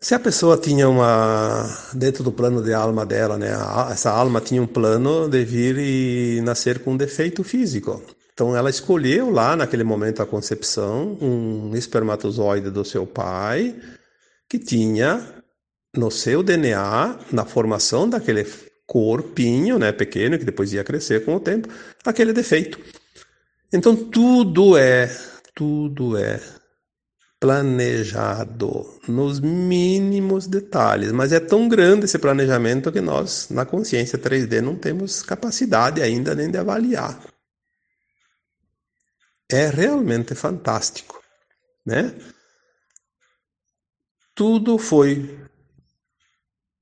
Se 0.01 0.13
a 0.13 0.19
pessoa 0.19 0.57
tinha 0.57 0.87
uma 0.87 1.65
dentro 1.93 2.23
do 2.23 2.31
plano 2.31 2.61
de 2.61 2.73
alma 2.73 3.05
dela, 3.05 3.37
né? 3.37 3.49
Essa 3.91 4.11
alma 4.11 4.39
tinha 4.39 4.61
um 4.61 4.67
plano 4.67 5.27
de 5.27 5.43
vir 5.43 5.77
e 5.79 6.41
nascer 6.41 6.79
com 6.79 6.93
um 6.93 6.97
defeito 6.97 7.43
físico. 7.43 8.03
Então 8.33 8.55
ela 8.55 8.69
escolheu 8.69 9.31
lá 9.31 9.55
naquele 9.55 9.83
momento 9.83 10.17
da 10.17 10.25
concepção 10.25 11.17
um 11.21 11.75
espermatozoide 11.75 12.69
do 12.69 12.83
seu 12.83 13.07
pai 13.07 13.75
que 14.49 14.59
tinha 14.59 15.43
no 15.95 16.11
seu 16.11 16.43
DNA, 16.43 17.19
na 17.31 17.45
formação 17.45 18.09
daquele 18.09 18.45
corpinho, 18.85 19.79
né, 19.79 19.91
pequeno, 19.91 20.37
que 20.37 20.45
depois 20.45 20.71
ia 20.73 20.83
crescer 20.83 21.25
com 21.25 21.35
o 21.35 21.39
tempo, 21.39 21.67
aquele 22.05 22.33
defeito. 22.33 22.79
Então 23.73 23.95
tudo 23.95 24.77
é, 24.77 25.09
tudo 25.53 26.17
é 26.17 26.39
planejado 27.39 28.99
nos 29.07 29.39
mínimos 29.39 30.47
detalhes, 30.47 31.11
mas 31.11 31.31
é 31.31 31.39
tão 31.39 31.67
grande 31.67 32.05
esse 32.05 32.17
planejamento 32.17 32.91
que 32.91 33.01
nós, 33.01 33.49
na 33.49 33.65
consciência 33.65 34.17
3D, 34.17 34.61
não 34.61 34.75
temos 34.75 35.21
capacidade 35.21 36.01
ainda 36.01 36.33
nem 36.33 36.49
de 36.49 36.57
avaliar. 36.57 37.19
É 39.51 39.67
realmente 39.67 40.33
fantástico, 40.33 41.21
né? 41.85 42.15
Tudo 44.33 44.77
foi 44.77 45.44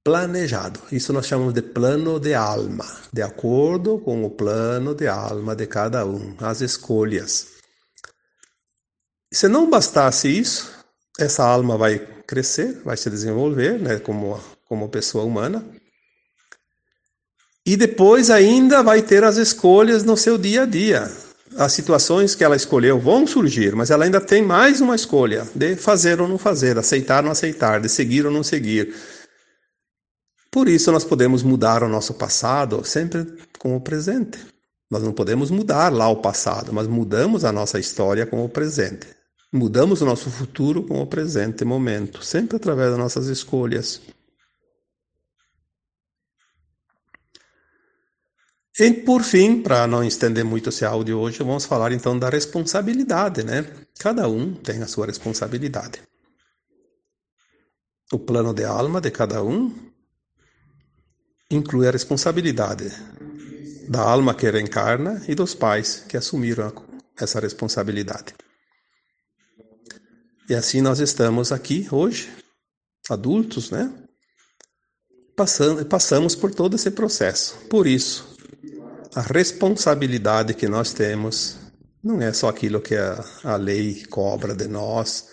planejado. 0.04 0.80
Isso 0.92 1.14
nós 1.14 1.26
chamamos 1.26 1.54
de 1.54 1.62
plano 1.62 2.20
de 2.20 2.34
alma, 2.34 2.86
de 3.12 3.22
acordo 3.22 3.98
com 4.00 4.26
o 4.26 4.30
plano 4.30 4.94
de 4.94 5.08
alma 5.08 5.56
de 5.56 5.66
cada 5.66 6.06
um, 6.06 6.36
as 6.40 6.62
escolhas. 6.62 7.48
Se 9.32 9.48
não 9.48 9.70
bastasse 9.70 10.28
isso, 10.28 10.72
essa 11.18 11.44
alma 11.44 11.78
vai 11.78 12.00
crescer, 12.28 12.82
vai 12.84 12.98
se 12.98 13.10
desenvolver, 13.10 13.80
né, 13.80 14.00
como, 14.00 14.40
como 14.66 14.90
pessoa 14.90 15.24
humana. 15.24 15.64
E 17.66 17.78
depois 17.78 18.30
ainda 18.30 18.84
vai 18.84 19.02
ter 19.02 19.24
as 19.24 19.38
escolhas 19.38 20.04
no 20.04 20.18
seu 20.18 20.38
dia 20.38 20.64
a 20.64 20.66
dia. 20.66 21.10
As 21.56 21.72
situações 21.72 22.36
que 22.36 22.44
ela 22.44 22.56
escolheu 22.56 23.00
vão 23.00 23.26
surgir, 23.26 23.76
mas 23.76 23.90
ela 23.90 24.04
ainda 24.06 24.20
tem 24.20 24.42
mais 24.42 24.82
uma 24.82 24.96
escolha 24.96 25.48
de 25.56 25.76
fazer 25.76 26.20
ou 26.20 26.28
não 26.28 26.38
fazer, 26.38 26.78
aceitar 26.78 27.20
ou 27.20 27.26
não 27.26 27.32
aceitar, 27.32 27.80
de 27.80 27.88
seguir 27.88 28.26
ou 28.26 28.32
não 28.32 28.44
seguir. 28.44 28.94
Por 30.54 30.70
isso 30.70 30.92
nós 30.92 31.04
podemos 31.04 31.42
mudar 31.42 31.82
o 31.82 31.90
nosso 31.90 32.14
passado 32.14 32.86
sempre 32.86 33.26
com 33.58 33.76
o 33.76 33.82
presente. 33.82 34.38
Nós 34.88 35.02
não 35.02 35.12
podemos 35.12 35.50
mudar 35.50 35.92
lá 35.92 36.08
o 36.08 36.22
passado, 36.22 36.72
mas 36.72 36.86
mudamos 36.86 37.44
a 37.44 37.52
nossa 37.52 37.80
história 37.80 38.24
com 38.28 38.46
o 38.46 38.48
presente. 38.48 39.08
Mudamos 39.52 40.04
o 40.04 40.06
nosso 40.06 40.30
futuro 40.30 40.84
com 40.84 41.02
o 41.02 41.08
presente 41.08 41.66
momento, 41.66 42.24
sempre 42.24 42.58
através 42.58 42.92
das 42.92 43.00
nossas 43.00 43.26
escolhas. 43.30 44.00
E 48.80 48.94
por 48.94 49.24
fim, 49.24 49.60
para 49.60 49.88
não 49.88 50.04
estender 50.04 50.46
muito 50.46 50.70
esse 50.70 50.86
áudio 50.86 51.18
hoje, 51.18 51.40
vamos 51.40 51.66
falar 51.66 51.92
então 51.92 52.20
da 52.20 52.30
responsabilidade, 52.30 53.44
né? 53.44 53.66
Cada 53.98 54.30
um 54.30 54.54
tem 54.54 54.84
a 54.84 54.88
sua 54.88 55.08
responsabilidade. 55.08 56.00
O 58.12 58.20
plano 58.20 58.54
de 58.54 58.64
alma 58.66 59.02
de 59.02 59.10
cada 59.10 59.44
um 59.44 59.93
inclui 61.56 61.88
a 61.88 61.92
responsabilidade 61.92 62.92
da 63.88 64.02
alma 64.02 64.34
que 64.34 64.50
reencarna 64.50 65.22
e 65.28 65.36
dos 65.36 65.54
pais 65.54 66.04
que 66.08 66.18
assumiram 66.18 66.74
essa 67.20 67.40
responsabilidade. 67.40 68.34
E 70.50 70.56
assim 70.56 70.82
nós 70.82 71.00
estamos 71.00 71.52
aqui 71.52 71.88
hoje, 71.92 72.32
adultos, 73.10 73.72
né? 73.72 73.94
Passando, 75.36 75.86
passamos 75.86 76.36
por 76.36 76.54
todo 76.54 76.76
esse 76.76 76.92
processo. 76.92 77.58
Por 77.70 77.88
isso, 77.88 78.38
a 79.16 79.22
responsabilidade 79.22 80.54
que 80.54 80.68
nós 80.68 80.94
temos 80.94 81.58
não 82.04 82.22
é 82.22 82.34
só 82.34 82.50
aquilo 82.50 82.82
que 82.82 82.96
a, 82.96 83.24
a 83.44 83.56
lei 83.56 84.06
cobra 84.08 84.54
de 84.54 84.68
nós, 84.68 85.30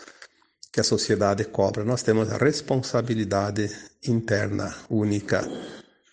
que 0.73 0.81
a 0.81 0.85
sociedade 0.85 1.45
cobra. 1.45 1.85
Nós 1.85 2.03
temos 2.03 2.31
a 2.31 2.37
responsabilidade 2.37 3.71
interna 4.07 4.75
única, 4.89 5.47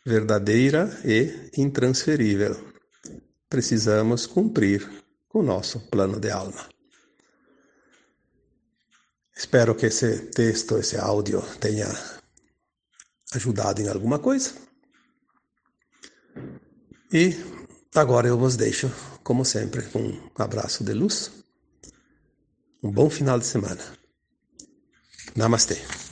verdadeira 0.08 0.90
e 1.04 1.52
intransferível. 1.58 2.56
Precisamos 3.50 4.26
cumprir 4.26 4.90
o 5.34 5.44
nosso 5.44 5.82
plano 5.90 6.18
de 6.18 6.32
alma. 6.32 6.70
Espero 9.36 9.76
que 9.76 9.88
esse 9.88 10.28
texto, 10.28 10.78
esse 10.78 10.98
áudio 10.98 11.42
tenha 11.60 11.88
ajudado 13.34 13.82
em 13.82 13.90
alguma 13.90 14.18
coisa. 14.18 14.54
E 17.12 17.36
agora 17.94 18.30
eu 18.30 18.38
vos 18.38 18.56
deixo, 18.56 18.90
como 19.24 19.44
sempre, 19.44 19.84
com 19.90 20.00
um 20.00 20.32
abraço 20.38 20.86
de 20.86 20.94
luz. 20.94 21.32
Um 22.82 22.92
bom 22.92 23.10
final 23.10 23.38
de 23.38 23.46
semana. 23.46 23.84
Namastê. 25.36 26.07